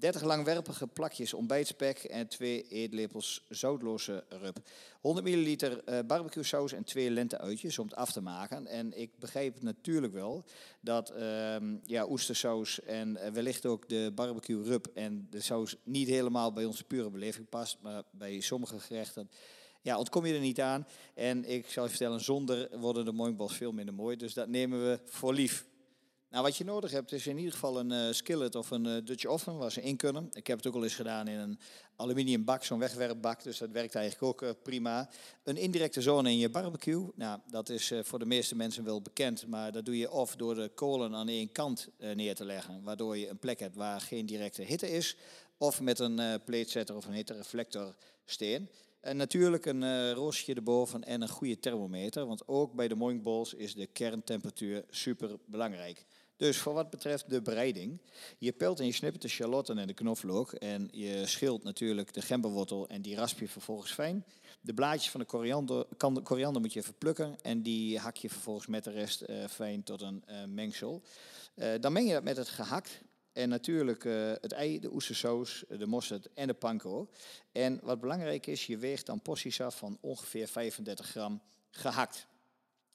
30 0.00 0.22
langwerpige 0.22 0.86
plakjes 0.86 1.34
ontbijtspek 1.34 1.98
en 1.98 2.28
twee 2.28 2.68
eetlepels 2.68 3.44
zoutloze 3.48 4.24
rub. 4.28 4.58
100 5.00 5.26
milliliter 5.26 5.82
uh, 5.88 5.98
barbecue 6.06 6.42
saus 6.42 6.72
en 6.72 6.84
twee 6.84 7.10
lenteuitjes 7.10 7.78
om 7.78 7.86
het 7.86 7.96
af 7.96 8.12
te 8.12 8.20
maken. 8.20 8.66
En 8.66 9.00
ik 9.00 9.18
begreep 9.18 9.62
natuurlijk 9.62 10.12
wel 10.12 10.44
dat 10.80 11.12
uh, 11.16 11.56
ja, 11.84 12.08
oestersaus 12.08 12.80
en 12.82 13.08
uh, 13.08 13.28
wellicht 13.28 13.66
ook 13.66 13.88
de 13.88 14.12
barbecue 14.14 14.62
rub 14.62 14.86
en 14.94 15.26
de 15.30 15.40
saus 15.40 15.76
niet 15.82 16.08
helemaal 16.08 16.52
bij 16.52 16.64
onze 16.64 16.84
pure 16.84 17.10
beleving 17.10 17.48
past. 17.48 17.78
Maar 17.80 18.02
bij 18.10 18.40
sommige 18.40 18.80
gerechten 18.80 19.30
ja, 19.82 19.98
ontkom 19.98 20.26
je 20.26 20.34
er 20.34 20.40
niet 20.40 20.60
aan. 20.60 20.86
En 21.14 21.44
ik 21.50 21.68
zal 21.68 21.84
je 21.84 21.90
vertellen, 21.90 22.20
zonder 22.20 22.78
worden 22.78 23.04
de 23.04 23.12
moinkballs 23.12 23.56
veel 23.56 23.72
minder 23.72 23.94
mooi. 23.94 24.16
Dus 24.16 24.34
dat 24.34 24.48
nemen 24.48 24.84
we 24.84 25.00
voor 25.04 25.34
lief. 25.34 25.68
Nou, 26.30 26.42
wat 26.44 26.56
je 26.56 26.64
nodig 26.64 26.90
hebt 26.90 27.12
is 27.12 27.26
in 27.26 27.36
ieder 27.36 27.52
geval 27.52 27.78
een 27.78 27.92
uh, 27.92 28.12
skillet 28.12 28.54
of 28.54 28.70
een 28.70 28.86
uh, 28.86 28.96
Dutch 29.04 29.24
oven 29.24 29.58
waar 29.58 29.72
ze 29.72 29.82
in 29.82 29.96
kunnen. 29.96 30.28
Ik 30.32 30.46
heb 30.46 30.56
het 30.56 30.66
ook 30.66 30.74
al 30.74 30.82
eens 30.82 30.94
gedaan 30.94 31.28
in 31.28 31.38
een 31.38 31.58
aluminium 31.96 32.44
bak, 32.44 32.64
zo'n 32.64 32.78
wegwerpbak. 32.78 33.42
Dus 33.42 33.58
dat 33.58 33.70
werkt 33.70 33.94
eigenlijk 33.94 34.24
ook 34.24 34.42
uh, 34.42 34.50
prima. 34.62 35.10
Een 35.42 35.56
indirecte 35.56 36.02
zone 36.02 36.30
in 36.30 36.38
je 36.38 36.48
barbecue. 36.48 37.10
Nou, 37.14 37.40
dat 37.46 37.68
is 37.68 37.92
voor 38.02 38.18
de 38.18 38.26
meeste 38.26 38.56
mensen 38.56 38.84
wel 38.84 39.02
bekend. 39.02 39.46
Maar 39.46 39.72
dat 39.72 39.84
doe 39.84 39.98
je 39.98 40.10
of 40.10 40.36
door 40.36 40.54
de 40.54 40.70
kolen 40.74 41.14
aan 41.14 41.28
één 41.28 41.52
kant 41.52 41.88
neer 41.98 42.34
te 42.34 42.44
leggen. 42.44 42.82
Waardoor 42.82 43.16
je 43.16 43.28
een 43.28 43.38
plek 43.38 43.58
hebt 43.60 43.76
waar 43.76 44.00
geen 44.00 44.26
directe 44.26 44.62
hitte 44.62 44.90
is. 44.90 45.16
Of 45.58 45.80
met 45.80 45.98
een 45.98 46.40
pleetsetter 46.44 46.96
of 46.96 47.06
een 47.06 47.12
hittereflector 47.12 47.94
steen. 48.24 48.68
En 49.00 49.16
natuurlijk 49.16 49.66
een 49.66 49.82
uh, 49.82 50.12
roosje 50.12 50.54
erboven 50.54 51.04
en 51.04 51.22
een 51.22 51.28
goede 51.28 51.58
thermometer. 51.58 52.26
Want 52.26 52.48
ook 52.48 52.74
bij 52.74 52.88
de 52.88 52.94
moinkballs 52.94 53.54
is 53.54 53.74
de 53.74 53.86
kerntemperatuur 53.86 54.84
super 54.90 55.36
belangrijk. 55.46 56.04
Dus 56.40 56.58
voor 56.58 56.74
wat 56.74 56.90
betreft 56.90 57.30
de 57.30 57.42
bereiding. 57.42 58.00
Je 58.38 58.52
pelt 58.52 58.80
en 58.80 58.86
je 58.86 58.92
snippert 58.92 59.22
de 59.22 59.28
charlotten 59.28 59.78
en 59.78 59.86
de 59.86 59.94
knoflook. 59.94 60.52
En 60.52 60.88
je 60.92 61.26
schilt 61.26 61.62
natuurlijk 61.62 62.12
de 62.12 62.22
gemberwortel 62.22 62.88
en 62.88 63.02
die 63.02 63.16
rasp 63.16 63.38
je 63.38 63.48
vervolgens 63.48 63.92
fijn. 63.92 64.24
De 64.60 64.74
blaadjes 64.74 65.10
van 65.10 65.20
de 65.20 65.26
koriander, 65.26 65.86
de 65.98 66.22
koriander 66.22 66.60
moet 66.60 66.72
je 66.72 66.80
even 66.80 66.94
plukken. 66.94 67.36
En 67.42 67.62
die 67.62 67.98
hak 67.98 68.16
je 68.16 68.28
vervolgens 68.28 68.66
met 68.66 68.84
de 68.84 68.90
rest 68.90 69.22
uh, 69.26 69.46
fijn 69.46 69.82
tot 69.82 70.02
een 70.02 70.24
uh, 70.28 70.44
mengsel. 70.44 71.02
Uh, 71.54 71.68
dan 71.80 71.92
meng 71.92 72.06
je 72.06 72.12
dat 72.12 72.22
met 72.22 72.36
het 72.36 72.48
gehakt. 72.48 73.00
En 73.32 73.48
natuurlijk 73.48 74.04
het 74.40 74.52
ei, 74.52 74.80
de 74.80 74.92
oestersaus, 74.92 75.64
de 75.68 75.86
mosterd 75.86 76.28
en 76.34 76.46
de 76.46 76.54
panko. 76.54 77.10
En 77.52 77.80
wat 77.82 78.00
belangrijk 78.00 78.46
is, 78.46 78.66
je 78.66 78.78
weegt 78.78 79.06
dan 79.06 79.22
porties 79.22 79.60
af 79.60 79.78
van 79.78 79.98
ongeveer 80.00 80.48
35 80.48 81.06
gram 81.06 81.40
gehakt 81.70 82.28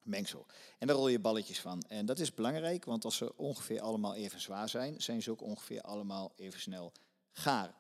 mengsel. 0.06 0.46
En 0.80 0.88
daar 0.88 0.96
rol 0.96 1.08
je 1.08 1.20
balletjes 1.20 1.60
van. 1.60 1.84
En 1.88 2.06
dat 2.06 2.20
is 2.20 2.34
belangrijk, 2.34 2.86
want 2.86 3.06
als 3.06 3.18
ze 3.18 3.38
ongeveer 3.38 3.82
allemaal 3.82 4.16
even 4.16 4.42
zwaar 4.42 4.70
zijn, 4.70 5.02
zijn 5.02 5.22
ze 5.22 5.32
ook 5.32 5.42
ongeveer 5.42 5.82
allemaal 5.82 6.34
even 6.36 6.60
snel 6.60 6.92
gaar. 7.32 7.74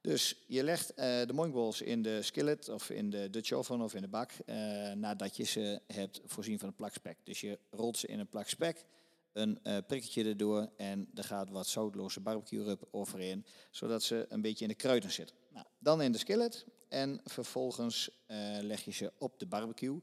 Dus 0.00 0.44
je 0.46 0.64
legt 0.64 0.90
uh, 0.90 0.96
de 0.96 1.32
moinkballs 1.32 1.80
in 1.80 2.02
de 2.02 2.22
skillet 2.22 2.68
of 2.68 2.90
in 2.90 3.10
de 3.10 3.30
Dutch 3.30 3.52
oven 3.52 3.80
of 3.80 3.94
in 3.94 4.02
de 4.02 4.08
bak 4.08 4.30
uh, 4.46 4.56
nadat 4.92 5.36
je 5.36 5.44
ze 5.44 5.80
hebt 5.86 6.20
voorzien 6.24 6.58
van 6.58 6.68
een 6.68 6.74
plak 6.74 6.92
spek. 6.92 7.16
Dus 7.24 7.40
je 7.40 7.58
rolt 7.70 7.96
ze 7.96 8.06
in 8.06 8.18
een 8.18 8.28
plak 8.28 8.48
spek, 8.48 8.84
een 9.32 9.58
uh, 9.62 9.76
prikketje 9.86 10.24
erdoor 10.24 10.70
en 10.76 11.08
er 11.14 11.24
gaat 11.24 11.50
wat 11.50 11.66
zoutloze 11.66 12.20
barbecue 12.20 12.64
rub 12.64 12.88
overheen, 12.90 13.44
zodat 13.70 14.02
ze 14.02 14.26
een 14.28 14.40
beetje 14.40 14.64
in 14.64 14.70
de 14.70 14.76
kruiden 14.76 15.10
zitten. 15.10 15.36
Nou, 15.50 15.66
dan 15.78 16.02
in 16.02 16.12
de 16.12 16.18
skillet 16.18 16.66
en 16.88 17.20
vervolgens 17.24 18.10
uh, 18.26 18.36
leg 18.60 18.84
je 18.84 18.92
ze 18.92 19.12
op 19.18 19.38
de 19.38 19.46
barbecue 19.46 20.00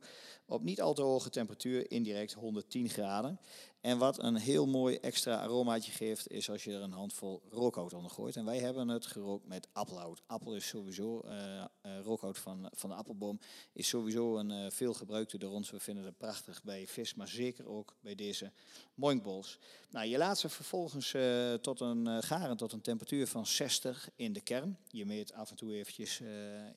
op 0.48 0.64
niet 0.64 0.82
al 0.82 0.94
te 0.94 1.02
hoge 1.02 1.30
temperatuur, 1.30 1.92
indirect 1.92 2.34
110 2.34 2.90
graden. 2.90 3.40
En 3.82 3.98
wat 3.98 4.24
een 4.24 4.36
heel 4.36 4.68
mooi 4.68 4.96
extra 4.96 5.42
aromaatje 5.42 5.92
geeft, 5.92 6.30
is 6.32 6.50
als 6.50 6.64
je 6.64 6.74
er 6.74 6.82
een 6.82 6.92
handvol 6.92 7.42
rookhout 7.50 7.94
onder 7.94 8.12
gooit. 8.12 8.36
En 8.36 8.46
wij 8.46 8.60
hebben 8.60 8.88
het 8.88 9.06
gerookt 9.06 9.48
met 9.48 9.68
appelhout. 9.72 10.22
Appel 10.26 10.56
is 10.56 10.68
sowieso, 10.68 11.22
uh, 11.26 11.64
rookhout 12.04 12.38
van, 12.38 12.70
van 12.72 12.90
de 12.90 12.96
appelboom, 12.96 13.40
is 13.74 13.88
sowieso 13.88 14.38
een 14.38 14.72
veel 14.72 14.94
gebruikte 14.94 15.38
door 15.38 15.52
ons. 15.52 15.70
We 15.70 15.80
vinden 15.80 16.06
het 16.06 16.18
prachtig 16.18 16.64
bij 16.64 16.88
vis, 16.88 17.14
maar 17.14 17.28
zeker 17.28 17.68
ook 17.68 17.96
bij 18.00 18.16
deze 18.16 18.52
moinkballs. 18.94 19.60
Nou, 19.90 20.08
je 20.08 20.18
laat 20.18 20.40
ze 20.40 20.50
vervolgens 20.50 21.16
tot 21.62 21.80
een 21.80 22.24
garen 22.24 22.58
tot 22.58 22.72
een 22.72 22.82
temperatuur 22.82 23.28
van 23.28 23.46
60 23.46 24.10
in 24.16 24.34
de 24.34 24.42
kern. 24.42 24.78
Je 24.88 25.06
meet 25.06 25.34
af 25.38 25.50
en 25.50 25.56
toe 25.56 25.76
eventjes 25.76 26.21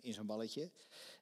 in 0.00 0.14
zo'n 0.14 0.26
balletje. 0.26 0.70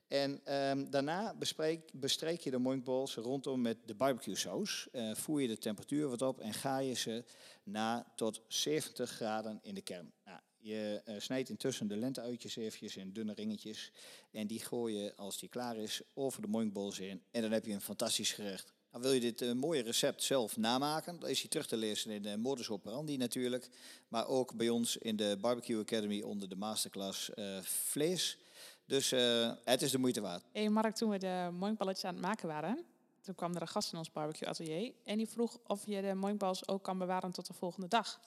En 0.09 0.55
um, 0.55 0.91
daarna 0.91 1.35
bespreek, 1.35 1.91
bestreek 1.93 2.41
je 2.41 2.51
de 2.51 2.59
moinkballs 2.59 3.15
rondom 3.15 3.61
met 3.61 3.77
de 3.87 3.95
barbecue 3.95 4.37
saus. 4.37 4.89
Uh, 4.93 5.15
voer 5.15 5.41
je 5.41 5.49
de 5.49 5.59
temperatuur 5.59 6.09
wat 6.09 6.23
op 6.23 6.41
en 6.41 6.55
ga 6.55 6.79
je 6.79 6.95
ze 6.95 7.25
na 7.63 8.13
tot 8.17 8.43
70 8.47 9.11
graden 9.11 9.59
in 9.63 9.75
de 9.75 9.83
kern. 9.83 10.13
Nou, 10.25 10.41
je 10.57 11.03
uh, 11.05 11.15
snijdt 11.19 11.49
intussen 11.49 11.89
de 11.89 11.97
lenteuitjes 11.97 12.57
eventjes 12.57 12.97
in 12.97 13.13
dunne 13.13 13.33
ringetjes. 13.33 13.93
En 14.31 14.47
die 14.47 14.61
gooi 14.61 14.97
je, 14.97 15.17
als 15.17 15.39
die 15.39 15.49
klaar 15.49 15.77
is, 15.77 16.01
over 16.15 16.43
de 16.43 16.49
moinkballs 16.49 16.99
in. 16.99 17.23
En 17.31 17.43
dan 17.43 17.53
heb 17.53 17.65
je 17.65 17.73
een 17.73 17.81
fantastisch 17.81 18.33
gerecht. 18.33 18.73
Nou, 18.91 19.03
wil 19.03 19.13
je 19.13 19.21
dit 19.21 19.43
uh, 19.43 19.53
mooie 19.53 19.83
recept 19.83 20.23
zelf 20.23 20.57
namaken, 20.57 21.21
dan 21.21 21.29
is 21.29 21.41
hij 21.41 21.49
terug 21.51 21.67
te 21.67 21.77
lezen 21.77 22.11
in 22.11 22.23
de 22.23 22.37
Modus 22.37 22.71
Operandi 22.71 23.17
natuurlijk. 23.17 23.69
Maar 24.09 24.29
ook 24.29 24.55
bij 24.55 24.69
ons 24.69 24.97
in 24.97 25.17
de 25.17 25.37
Barbecue 25.41 25.81
Academy 25.81 26.23
onder 26.23 26.49
de 26.49 26.57
masterclass 26.57 27.31
vlees. 27.63 28.39
Dus 28.87 29.13
uh, 29.13 29.53
het 29.65 29.83
is 29.83 29.91
de 29.91 29.99
moeite 29.99 30.21
waard. 30.21 30.45
Hey 30.53 30.69
Mark, 30.69 30.95
toen 30.95 31.11
we 31.11 31.19
de 31.19 31.49
moinkballetjes 31.53 32.05
aan 32.05 32.15
het 32.15 32.23
maken 32.23 32.49
waren, 32.49 32.85
toen 33.21 33.35
kwam 33.35 33.55
er 33.55 33.61
een 33.61 33.69
gast 33.69 33.93
in 33.93 33.99
ons 33.99 34.13
barbecue 34.13 34.49
atelier. 34.49 34.93
En 35.05 35.17
die 35.17 35.29
vroeg 35.29 35.59
of 35.67 35.87
je 35.87 36.03
de 36.03 36.15
moinkbals 36.15 36.69
ook 36.69 36.83
kan 36.83 36.99
bewaren 36.99 37.33
tot 37.33 37.47
de 37.47 37.55
volgende 37.55 37.89
dag. 37.89 38.21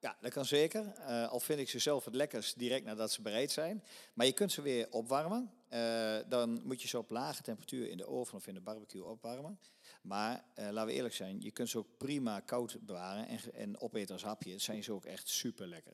Ja, 0.00 0.16
dat 0.20 0.32
kan 0.32 0.44
zeker. 0.44 0.94
Al 1.28 1.40
vind 1.40 1.58
ik 1.58 1.68
ze 1.68 1.78
zelf 1.78 2.04
het 2.04 2.14
lekkerst 2.14 2.58
direct 2.58 2.84
nadat 2.84 3.12
ze 3.12 3.22
bereid 3.22 3.50
zijn. 3.50 3.84
Maar 4.14 4.26
je 4.26 4.32
kunt 4.32 4.52
ze 4.52 4.62
weer 4.62 4.86
opwarmen. 4.90 5.50
Uh, 5.76 6.18
dan 6.28 6.60
moet 6.64 6.82
je 6.82 6.88
ze 6.88 6.98
op 6.98 7.10
lage 7.10 7.42
temperatuur 7.42 7.88
in 7.88 7.96
de 7.96 8.06
oven 8.06 8.36
of 8.36 8.46
in 8.46 8.54
de 8.54 8.60
barbecue 8.60 9.04
opwarmen. 9.04 9.60
Maar 10.02 10.44
uh, 10.54 10.68
laten 10.70 10.86
we 10.86 10.92
eerlijk 10.92 11.14
zijn, 11.14 11.40
je 11.40 11.50
kunt 11.50 11.68
ze 11.68 11.78
ook 11.78 11.96
prima 11.96 12.40
koud 12.40 12.78
bewaren 12.80 13.28
en, 13.28 13.38
en 13.54 13.80
opeten 13.80 14.14
als 14.14 14.22
hapje. 14.22 14.58
Zijn 14.58 14.82
ze 14.82 14.92
ook 14.92 15.04
echt 15.04 15.28
super 15.28 15.66
lekker. 15.66 15.92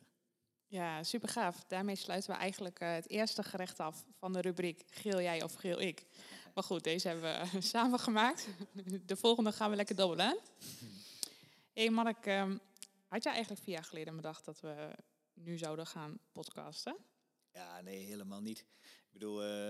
Ja, 0.66 1.02
super 1.02 1.28
gaaf. 1.28 1.64
Daarmee 1.64 1.96
sluiten 1.96 2.30
we 2.30 2.36
eigenlijk 2.36 2.80
uh, 2.80 2.92
het 2.92 3.08
eerste 3.08 3.42
gerecht 3.42 3.80
af 3.80 4.04
van 4.18 4.32
de 4.32 4.40
rubriek 4.40 4.84
Geel 4.90 5.20
jij 5.20 5.42
of 5.42 5.54
Geel 5.54 5.80
ik. 5.80 6.04
Maar 6.54 6.64
goed, 6.64 6.84
deze 6.84 7.08
hebben 7.08 7.50
we 7.52 7.60
samen 7.74 7.98
gemaakt. 7.98 8.48
De 9.06 9.16
volgende 9.16 9.52
gaan 9.52 9.70
we 9.70 9.76
lekker 9.76 9.96
dubbelen. 9.96 10.38
Hé 11.72 11.82
hey 11.82 11.90
Mark, 11.90 12.26
um, 12.26 12.60
had 13.08 13.22
jij 13.22 13.32
eigenlijk 13.32 13.62
vier 13.62 13.74
jaar 13.74 13.84
geleden 13.84 14.16
bedacht 14.16 14.44
dat 14.44 14.60
we 14.60 14.94
nu 15.34 15.58
zouden 15.58 15.86
gaan 15.86 16.18
podcasten? 16.32 16.96
Ja, 17.52 17.80
nee, 17.80 18.04
helemaal 18.04 18.40
niet. 18.40 18.64
Bedoel, 19.12 19.44
uh, 19.44 19.68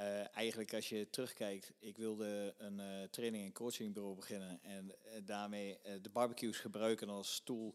uh, 0.00 0.36
eigenlijk 0.36 0.74
als 0.74 0.88
je 0.88 1.10
terugkijkt, 1.10 1.72
ik 1.78 1.96
wilde 1.96 2.54
een 2.58 2.78
uh, 2.78 3.02
training- 3.10 3.44
en 3.44 3.52
coachingbureau 3.52 4.16
beginnen 4.16 4.62
en 4.62 4.94
daarmee 5.24 5.78
de 6.02 6.10
barbecues 6.10 6.58
gebruiken 6.58 7.08
als 7.08 7.40
tool. 7.44 7.74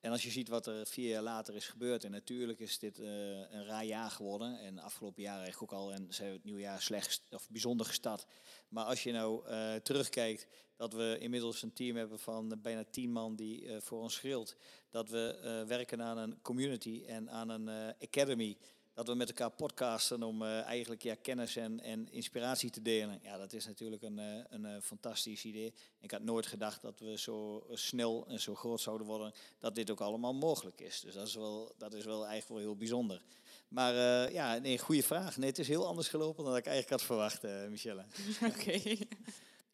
En 0.00 0.10
als 0.10 0.22
je 0.22 0.30
ziet 0.30 0.48
wat 0.48 0.66
er 0.66 0.86
vier 0.86 1.08
jaar 1.08 1.22
later 1.22 1.54
is 1.54 1.66
gebeurd, 1.66 2.04
en 2.04 2.10
natuurlijk 2.10 2.58
is 2.58 2.78
dit 2.78 2.98
een 2.98 3.64
raar 3.64 3.84
jaar 3.84 4.10
geworden 4.10 4.58
en 4.58 4.78
afgelopen 4.78 5.22
jaar 5.22 5.40
eigenlijk 5.40 5.72
ook 5.72 5.78
al, 5.78 5.92
en 5.92 6.06
zijn 6.08 6.28
we 6.28 6.34
het 6.34 6.44
nieuwe 6.44 6.60
jaar 6.60 6.82
slecht 6.82 7.22
of 7.30 7.48
bijzonder 7.50 7.86
gestart. 7.86 8.26
Maar 8.68 8.84
als 8.84 9.02
je 9.02 9.12
nou 9.12 9.42
terugkijkt, 9.82 10.46
dat 10.76 10.92
we 10.92 11.16
inmiddels 11.20 11.62
een 11.62 11.72
team 11.72 11.96
hebben 11.96 12.18
van 12.18 12.60
bijna 12.62 12.84
tien 12.84 13.12
man 13.12 13.36
die 13.36 13.80
voor 13.80 14.00
ons 14.00 14.14
schreeuwt, 14.14 14.56
dat 14.90 15.08
we 15.08 15.64
werken 15.66 16.02
aan 16.02 16.18
een 16.18 16.42
community 16.42 17.04
en 17.06 17.30
aan 17.30 17.48
een 17.48 17.94
academy 18.00 18.58
dat 18.98 19.06
we 19.06 19.14
met 19.14 19.28
elkaar 19.28 19.50
podcasten 19.50 20.22
om 20.22 20.42
uh, 20.42 20.62
eigenlijk 20.62 21.02
ja, 21.02 21.14
kennis 21.22 21.56
en, 21.56 21.80
en 21.80 22.10
inspiratie 22.10 22.70
te 22.70 22.82
delen. 22.82 23.20
Ja, 23.22 23.36
dat 23.36 23.52
is 23.52 23.66
natuurlijk 23.66 24.02
een, 24.02 24.18
uh, 24.18 24.24
een 24.48 24.64
uh, 24.64 24.76
fantastisch 24.82 25.44
idee. 25.44 25.74
Ik 26.00 26.10
had 26.10 26.22
nooit 26.22 26.46
gedacht 26.46 26.82
dat 26.82 27.00
we 27.00 27.18
zo 27.18 27.66
snel 27.72 28.26
en 28.28 28.40
zo 28.40 28.54
groot 28.54 28.80
zouden 28.80 29.06
worden, 29.06 29.32
dat 29.58 29.74
dit 29.74 29.90
ook 29.90 30.00
allemaal 30.00 30.34
mogelijk 30.34 30.80
is. 30.80 31.00
Dus 31.00 31.14
dat 31.14 31.26
is 31.26 31.34
wel, 31.34 31.74
dat 31.76 31.94
is 31.94 32.04
wel 32.04 32.26
eigenlijk 32.26 32.48
wel 32.48 32.58
heel 32.58 32.76
bijzonder. 32.76 33.22
Maar 33.68 33.94
ja, 34.32 34.58
nee, 34.58 34.78
goede 34.78 35.02
vraag. 35.02 35.36
Nee, 35.36 35.48
het 35.48 35.58
is 35.58 35.68
heel 35.68 35.86
anders 35.86 36.08
gelopen 36.08 36.44
dan 36.44 36.56
ik 36.56 36.66
eigenlijk 36.66 37.00
had 37.00 37.06
verwacht, 37.06 37.42
Michelle. 37.68 38.04
Oké. 38.46 38.58
Okay. 38.58 39.08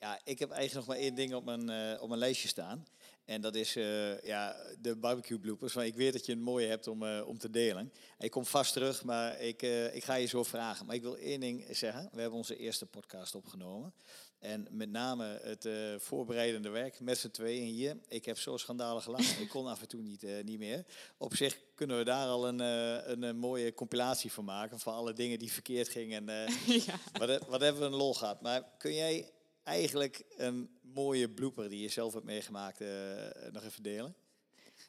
Ja, 0.00 0.20
ik 0.24 0.38
heb 0.38 0.50
eigenlijk 0.50 0.86
nog 0.86 0.96
maar 0.96 1.04
één 1.04 1.14
ding 1.14 1.34
op 1.34 1.44
mijn, 1.44 2.00
op 2.00 2.08
mijn 2.08 2.20
lijstje 2.20 2.48
staan. 2.48 2.86
En 3.24 3.40
dat 3.40 3.54
is 3.54 3.76
uh, 3.76 4.20
ja, 4.20 4.56
de 4.80 4.96
barbecue 4.96 5.38
bloopers. 5.38 5.74
Maar 5.74 5.86
ik 5.86 5.94
weet 5.94 6.12
dat 6.12 6.26
je 6.26 6.32
een 6.32 6.42
mooie 6.42 6.66
hebt 6.66 6.86
om, 6.86 7.02
uh, 7.02 7.26
om 7.26 7.38
te 7.38 7.50
delen. 7.50 7.92
Ik 8.18 8.30
kom 8.30 8.46
vast 8.46 8.72
terug, 8.72 9.04
maar 9.04 9.40
ik, 9.40 9.62
uh, 9.62 9.94
ik 9.94 10.04
ga 10.04 10.14
je 10.14 10.26
zo 10.26 10.42
vragen. 10.42 10.86
Maar 10.86 10.94
ik 10.94 11.02
wil 11.02 11.16
één 11.16 11.40
ding 11.40 11.66
zeggen. 11.70 12.08
We 12.12 12.20
hebben 12.20 12.38
onze 12.38 12.56
eerste 12.56 12.86
podcast 12.86 13.34
opgenomen. 13.34 13.94
En 14.38 14.66
met 14.70 14.90
name 14.90 15.40
het 15.42 15.68
voorbereidende 16.02 16.68
werk 16.68 17.00
met 17.00 17.18
z'n 17.18 17.30
tweeën 17.30 17.64
hier. 17.64 17.96
Ik 18.08 18.24
heb 18.24 18.38
zo 18.38 18.56
schandalig 18.56 19.04
gelachen. 19.04 19.42
ik 19.42 19.48
kon 19.48 19.66
af 19.66 19.80
en 19.80 19.88
toe 19.88 20.02
niet, 20.02 20.26
niet 20.44 20.58
meer. 20.58 20.84
Op 21.16 21.36
zich 21.36 21.58
kunnen 21.74 21.98
we 21.98 22.04
daar 22.04 22.26
al 22.26 22.48
een, 22.48 22.58
een, 22.58 23.22
een, 23.22 23.36
mooie 23.36 23.74
compilatie 23.74 24.32
van 24.32 24.44
maken. 24.44 24.78
Van 24.78 24.94
alle 24.94 25.12
dingen 25.12 25.38
die 25.38 25.52
verkeerd 25.52 25.88
gingen. 25.88 26.28
En, 26.28 26.52
ja. 26.86 26.98
wat, 27.18 27.46
wat 27.46 27.60
hebben 27.60 27.82
we 27.82 27.88
een 27.88 27.94
lol 27.94 28.14
gehad. 28.14 28.40
Maar 28.40 28.64
kun 28.78 28.94
jij 28.94 29.32
eigenlijk 29.64 30.24
een 30.36 30.78
mooie 30.80 31.30
blooper 31.30 31.68
die 31.68 31.80
je 31.80 31.88
zelf 31.88 32.12
hebt 32.12 32.24
meegemaakt 32.24 32.80
uh, 32.80 32.88
nog 33.52 33.62
even 33.62 33.82
delen? 33.82 34.14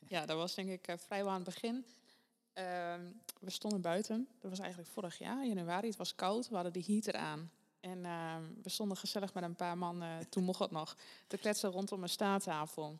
Ja, 0.07 0.25
dat 0.25 0.38
was 0.38 0.55
denk 0.55 0.69
ik 0.69 0.88
uh, 0.88 0.95
vrijwel 0.97 1.31
aan 1.31 1.43
het 1.43 1.53
begin. 1.53 1.85
Ehm, 2.53 3.01
we 3.39 3.49
stonden 3.49 3.81
buiten. 3.81 4.27
Dat 4.39 4.49
was 4.49 4.59
eigenlijk 4.59 4.89
vorig 4.89 5.17
jaar, 5.17 5.45
januari. 5.45 5.88
Het 5.88 5.97
was 5.97 6.15
koud. 6.15 6.49
We 6.49 6.55
hadden 6.55 6.73
de 6.73 6.83
heater 6.85 7.13
aan. 7.13 7.51
En 7.79 8.05
ehm, 8.05 8.43
we 8.63 8.69
stonden 8.69 8.97
gezellig 8.97 9.33
met 9.33 9.43
een 9.43 9.55
paar 9.55 9.77
man, 9.77 10.03
eh, 10.03 10.17
toen 10.29 10.43
mocht 10.43 10.59
het 10.59 10.71
nog, 10.71 10.97
te 11.27 11.38
kletsen 11.38 11.69
rondom 11.69 12.03
een 12.03 12.09
staattafel. 12.09 12.99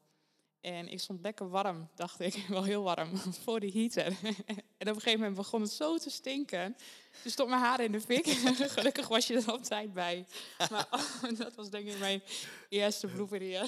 En 0.62 0.88
ik 0.88 1.00
stond 1.00 1.22
lekker 1.22 1.50
warm, 1.50 1.90
dacht 1.96 2.20
ik, 2.20 2.46
wel 2.48 2.64
heel 2.64 2.84
warm, 2.84 3.18
voor 3.44 3.60
de 3.60 3.72
heater. 3.72 4.18
En 4.78 4.90
op 4.90 4.96
een 4.96 5.02
gegeven 5.02 5.20
moment 5.20 5.36
begon 5.36 5.62
het 5.62 5.72
zo 5.72 5.98
te 5.98 6.10
stinken. 6.10 6.78
Dus 7.24 7.32
stond 7.32 7.50
mijn 7.50 7.62
haar 7.62 7.80
in 7.80 7.92
de 7.92 8.02
fik. 8.02 8.28
Gelukkig 8.78 9.08
was 9.08 9.28
je 9.28 9.36
er 9.36 9.54
op 9.54 9.64
tijd 9.64 9.94
bij. 9.94 10.26
Maar 10.70 10.88
dat 11.38 11.56
was 11.56 11.70
denk 11.70 11.88
ik 11.88 12.00
mijn 12.00 12.24
eerste 12.70 13.08
blooper. 13.08 13.42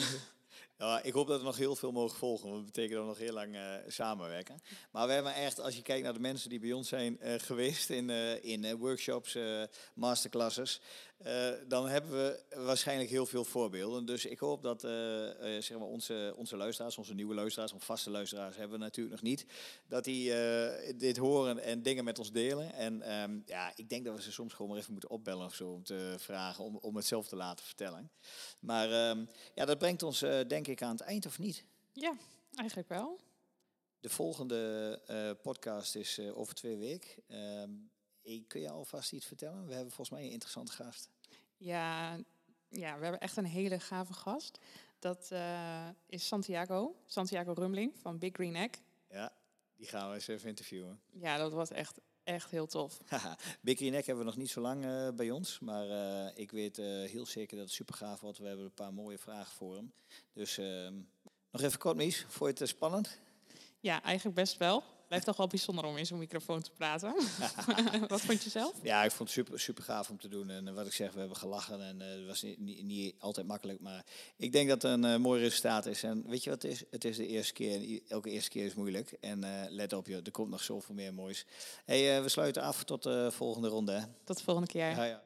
Ja, 0.80 1.02
ik 1.04 1.14
hoop 1.14 1.28
dat 1.28 1.40
we 1.40 1.46
nog 1.46 1.58
heel 1.58 1.76
veel 1.76 1.92
mogen 1.92 2.18
volgen, 2.18 2.50
want 2.50 2.64
dat 2.64 2.74
betekent 2.74 2.94
dat 2.94 3.02
we 3.02 3.08
nog 3.08 3.18
heel 3.18 3.34
lang 3.34 3.56
uh, 3.56 3.74
samenwerken. 3.88 4.62
Maar 4.92 5.08
we 5.08 5.14
hebben 5.14 5.34
echt, 5.34 5.60
als 5.60 5.76
je 5.76 5.82
kijkt 5.82 6.04
naar 6.04 6.14
de 6.14 6.20
mensen 6.20 6.50
die 6.50 6.60
bij 6.60 6.72
ons 6.72 6.88
zijn 6.88 7.20
uh, 7.22 7.34
geweest 7.38 7.90
in, 7.90 8.10
uh, 8.10 8.44
in 8.44 8.76
workshops, 8.76 9.38
masterclasses, 9.94 10.82
dan 11.68 11.88
hebben 11.88 12.12
we 12.12 12.44
waarschijnlijk 12.50 13.10
heel 13.10 13.26
veel 13.26 13.46
voorbeelden. 13.46 14.06
Dus 14.06 14.26
ik 14.26 14.40
hoop 14.40 14.62
dat 14.62 14.82
zeg 15.60 15.70
maar 15.70 15.88
onze, 15.88 16.34
onze 16.38 16.58
luisteraars, 16.58 16.98
onze 16.98 17.14
nieuwe 17.14 17.36
luisteraars, 17.36 17.72
onze 17.72 17.86
vaste 17.86 18.10
luisteraars 18.10 18.56
hebben 18.56 18.78
we 18.78 18.84
natuurlijk 18.84 19.16
nog 19.16 19.24
niet, 19.24 19.46
dat 19.88 20.04
die 20.04 20.34
dit 20.96 21.18
horen 21.18 21.60
en 21.60 21.82
dingen 21.82 22.04
met 22.04 22.20
ons 22.20 22.32
delen. 22.32 22.74
En 22.74 23.22
um, 23.22 23.44
ja, 23.46 23.72
ik 23.76 23.90
denk 23.90 24.06
dat 24.06 24.16
we 24.16 24.22
ze 24.22 24.32
soms 24.32 24.54
gewoon 24.54 24.72
maar 24.72 24.80
even 24.80 24.92
moeten 24.92 25.10
opbellen 25.10 25.46
of 25.46 25.56
zo 25.56 25.72
om 25.72 25.84
te 25.84 26.16
vragen, 26.18 26.64
om, 26.64 26.76
om 26.76 26.96
het 26.96 27.06
zelf 27.06 27.28
te 27.28 27.36
laten 27.36 27.66
vertellen. 27.66 28.12
Maar 28.60 29.10
um, 29.10 29.30
ja, 29.56 29.66
dat 29.66 29.78
brengt 29.78 30.04
ons 30.04 30.20
denk 30.48 30.68
ik 30.68 30.82
aan 30.82 30.92
het 30.92 31.02
eind 31.02 31.26
of 31.26 31.40
niet? 31.40 31.64
Ja, 31.94 32.14
eigenlijk 32.56 32.90
wel. 32.90 33.20
De 34.00 34.10
volgende 34.10 35.36
podcast 35.42 35.96
is 35.96 36.20
over 36.20 36.54
twee 36.54 36.78
weken. 36.78 37.10
Ik, 37.10 37.24
kun 38.48 38.62
je 38.62 38.70
alvast 38.70 39.12
iets 39.12 39.26
vertellen? 39.26 39.68
We 39.68 39.74
hebben 39.74 39.92
volgens 39.92 40.18
mij 40.18 40.28
een 40.28 40.34
interessante 40.34 40.72
gast. 40.72 41.10
Ja, 41.58 42.16
ja 42.70 42.98
we 42.98 43.04
hebben 43.04 43.20
echt 43.20 43.38
een 43.38 43.46
hele 43.46 43.80
gave 43.80 44.14
gast. 44.14 44.60
Dat 45.00 45.30
uh, 45.32 45.88
is 46.06 46.28
Santiago, 46.28 46.96
Santiago 47.06 47.52
Rumling 47.52 47.94
van 48.02 48.18
Big 48.18 48.34
Green 48.34 48.56
Egg. 48.56 48.70
Ja, 49.10 49.34
die 49.76 49.88
gaan 49.88 50.10
we 50.10 50.16
eens 50.16 50.28
even 50.28 50.50
interviewen. 50.50 51.00
Ja, 51.12 51.38
dat 51.38 51.52
was 51.52 51.72
echt 51.72 52.00
echt 52.24 52.52
heel 52.52 52.68
tof. 52.68 53.02
Big 53.62 53.78
Green 53.78 53.94
Egg 53.94 54.06
hebben 54.06 54.24
we 54.24 54.30
nog 54.30 54.40
niet 54.40 54.50
zo 54.50 54.62
lang 54.62 54.86
uh, 54.86 55.10
bij 55.10 55.32
ons. 55.32 55.60
Maar 55.60 55.88
uh, 55.88 56.38
ik 56.38 56.52
weet 56.52 56.78
heel 56.78 57.26
zeker 57.26 57.58
dat 57.58 57.66
het 57.66 57.76
super 57.76 57.96
gaaf 57.96 58.20
wordt. 58.20 58.38
We 58.38 58.48
hebben 58.48 58.66
een 58.66 58.74
paar 58.74 58.94
mooie 58.94 59.18
vragen 59.18 59.56
voor 59.56 59.76
hem. 59.76 59.94
Dus 60.34 60.58
ehm, 60.58 60.94
nog 61.52 61.62
even 61.62 61.80
kort, 61.80 61.96
Mies. 61.96 62.26
Vond 62.28 62.58
je 62.58 62.64
het 62.64 62.74
spannend? 62.74 63.20
Ja, 63.80 64.04
eigenlijk 64.04 64.36
best 64.36 64.58
wel 64.58 64.84
blijft 65.08 65.26
toch 65.26 65.38
wel 65.38 65.48
bijzonder 65.48 65.86
om 65.86 65.98
in 65.98 66.06
zo'n 66.06 66.18
microfoon 66.18 66.62
te 66.62 66.72
praten. 66.72 67.14
wat 68.08 68.22
vond 68.22 68.44
je 68.44 68.50
zelf? 68.50 68.74
Ja, 68.84 69.04
ik 69.04 69.12
vond 69.12 69.30
het 69.30 69.38
super, 69.38 69.60
super 69.60 69.84
gaaf 69.84 70.10
om 70.10 70.20
te 70.20 70.28
doen. 70.28 70.50
En 70.50 70.74
wat 70.74 70.86
ik 70.86 70.94
zeg, 70.94 71.14
we 71.14 71.20
hebben 71.20 71.38
gelachen 71.38 71.82
en 71.82 72.00
uh, 72.02 72.08
het 72.08 72.26
was 72.26 72.42
niet, 72.42 72.60
niet, 72.60 72.84
niet, 72.84 73.16
altijd 73.20 73.48
makkelijk. 73.48 73.80
Maar 73.80 74.06
ik 74.38 74.52
denk 74.52 74.70
dat 74.70 74.82
het 74.82 74.92
een 74.92 75.06
uh, 75.06 75.16
mooi 75.16 75.42
resultaat 75.42 75.86
is. 75.86 76.04
En 76.04 76.24
weet 76.28 76.44
je 76.44 76.50
wat 76.50 76.62
het 76.62 76.72
is? 76.72 76.84
Het 76.92 77.06
is 77.06 77.18
de 77.18 77.28
eerste 77.28 77.54
keer 77.54 77.76
en 77.76 78.02
elke 78.08 78.30
eerste 78.30 78.50
keer 78.50 78.66
is 78.66 78.74
moeilijk. 78.74 79.12
En 79.20 79.44
uh, 79.44 79.64
let 79.70 79.94
op, 79.94 80.08
je, 80.08 80.22
er 80.24 80.32
komt 80.32 80.50
nog 80.50 80.64
zoveel 80.64 80.96
meer 80.96 81.14
moois. 81.14 81.46
Hey, 81.86 82.24
we 82.24 82.30
sluiten 82.30 82.62
af 82.62 82.84
tot 82.84 83.04
de 83.04 83.32
volgende 83.32 83.68
ronde. 83.68 83.92
Hè? 83.92 84.06
Tot 84.24 84.38
de 84.38 84.44
volgende 84.44 84.70
keer. 84.70 84.90
Ja, 84.90 85.04
ja. 85.04 85.24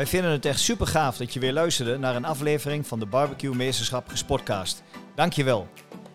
Wij 0.00 0.08
vinden 0.08 0.30
het 0.30 0.44
echt 0.44 0.60
super 0.60 0.86
gaaf 0.86 1.16
dat 1.16 1.32
je 1.32 1.40
weer 1.40 1.52
luisterde 1.52 1.98
naar 1.98 2.16
een 2.16 2.24
aflevering 2.24 2.86
van 2.86 2.98
de 2.98 3.06
Barbecue 3.06 3.54
Meesterschap 3.54 4.08
Gespotcast. 4.08 4.82
Dankjewel. 5.14 5.68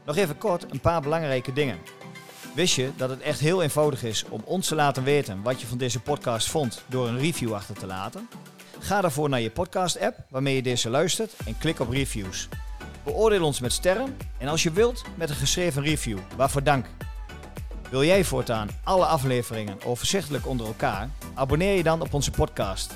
Nog 0.06 0.16
even 0.16 0.38
kort 0.38 0.66
een 0.72 0.80
paar 0.80 1.02
belangrijke 1.02 1.54
dingen. 1.54 1.78
Wist 2.56 2.76
je 2.76 2.92
dat 2.98 3.10
het 3.10 3.22
echt 3.22 3.40
heel 3.40 3.62
eenvoudig 3.62 4.04
is 4.04 4.26
om 4.30 4.42
ons 4.46 4.68
te 4.68 4.76
laten 4.76 5.04
weten 5.04 5.42
wat 5.42 5.62
je 5.62 5.68
van 5.68 5.78
deze 5.78 6.00
podcast 6.00 6.50
vond 6.50 6.84
door 6.88 7.08
een 7.08 7.20
review 7.20 7.54
achter 7.54 7.76
te 7.76 7.86
laten? 7.86 8.30
Ga 8.80 9.02
daarvoor 9.02 9.30
naar 9.30 9.42
je 9.42 9.52
podcast-app 9.52 10.18
waarmee 10.30 10.56
je 10.56 10.62
deze 10.62 10.90
luistert 10.90 11.34
en 11.46 11.58
klik 11.58 11.80
op 11.80 11.90
reviews. 11.90 12.50
Beoordeel 13.04 13.46
ons 13.46 13.60
met 13.60 13.74
sterren 13.74 14.18
en 14.38 14.48
als 14.48 14.64
je 14.64 14.72
wilt 14.72 15.04
met 15.16 15.30
een 15.30 15.36
geschreven 15.36 15.84
review. 15.84 16.20
Waarvoor 16.36 16.64
dank. 16.64 16.86
Wil 17.90 18.04
jij 18.04 18.24
voortaan 18.24 18.70
alle 18.84 19.06
afleveringen 19.06 19.84
overzichtelijk 19.84 20.48
onder 20.48 20.68
elkaar? 20.68 21.10
Abonneer 21.34 21.76
je 21.76 21.84
dan 21.84 22.02
op 22.02 22.14
onze 22.14 22.32
podcast. 22.32 22.94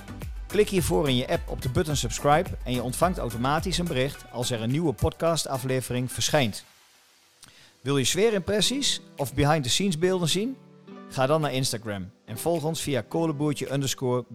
Klik 0.49 0.69
hiervoor 0.69 1.09
in 1.09 1.15
je 1.15 1.27
app 1.27 1.49
op 1.49 1.61
de 1.61 1.69
button 1.69 1.95
subscribe 1.95 2.49
en 2.63 2.73
je 2.73 2.83
ontvangt 2.83 3.17
automatisch 3.17 3.77
een 3.77 3.87
bericht 3.87 4.25
als 4.31 4.51
er 4.51 4.61
een 4.61 4.71
nieuwe 4.71 4.93
podcastaflevering 4.93 6.11
verschijnt. 6.11 6.63
Wil 7.81 7.97
je 7.97 8.03
sfeerimpressies 8.03 9.01
of 9.15 9.33
behind 9.33 9.63
the 9.63 9.69
scenes 9.69 9.97
beelden 9.97 10.29
zien? 10.29 10.57
Ga 11.09 11.25
dan 11.25 11.41
naar 11.41 11.53
Instagram 11.53 12.11
en 12.25 12.37
volg 12.37 12.63
ons 12.63 12.81
via 12.81 13.01
kolenboertje 13.01 13.73
underscore. 13.73 14.25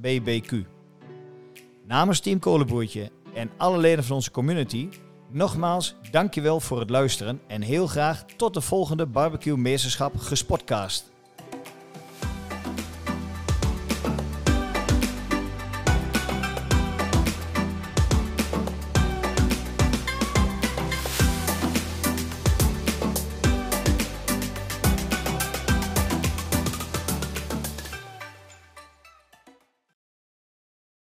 Namens 1.87 2.21
Team 2.21 2.39
Kolenboertje 2.39 3.11
en 3.35 3.51
alle 3.57 3.79
leden 3.79 4.05
van 4.05 4.17
onze 4.17 4.31
community, 4.31 4.89
nogmaals 5.31 5.95
dankjewel 6.11 6.61
voor 6.61 6.81
het 6.81 6.91
luisteren 6.91 7.41
en 7.47 7.63
heel 7.63 7.87
graag 7.87 8.25
tot 8.37 8.55
de 8.55 8.61
volgende 8.61 9.07
Barbecue 9.07 9.57
Meesterschap 9.57 10.17
Gespotcast. 10.17 11.13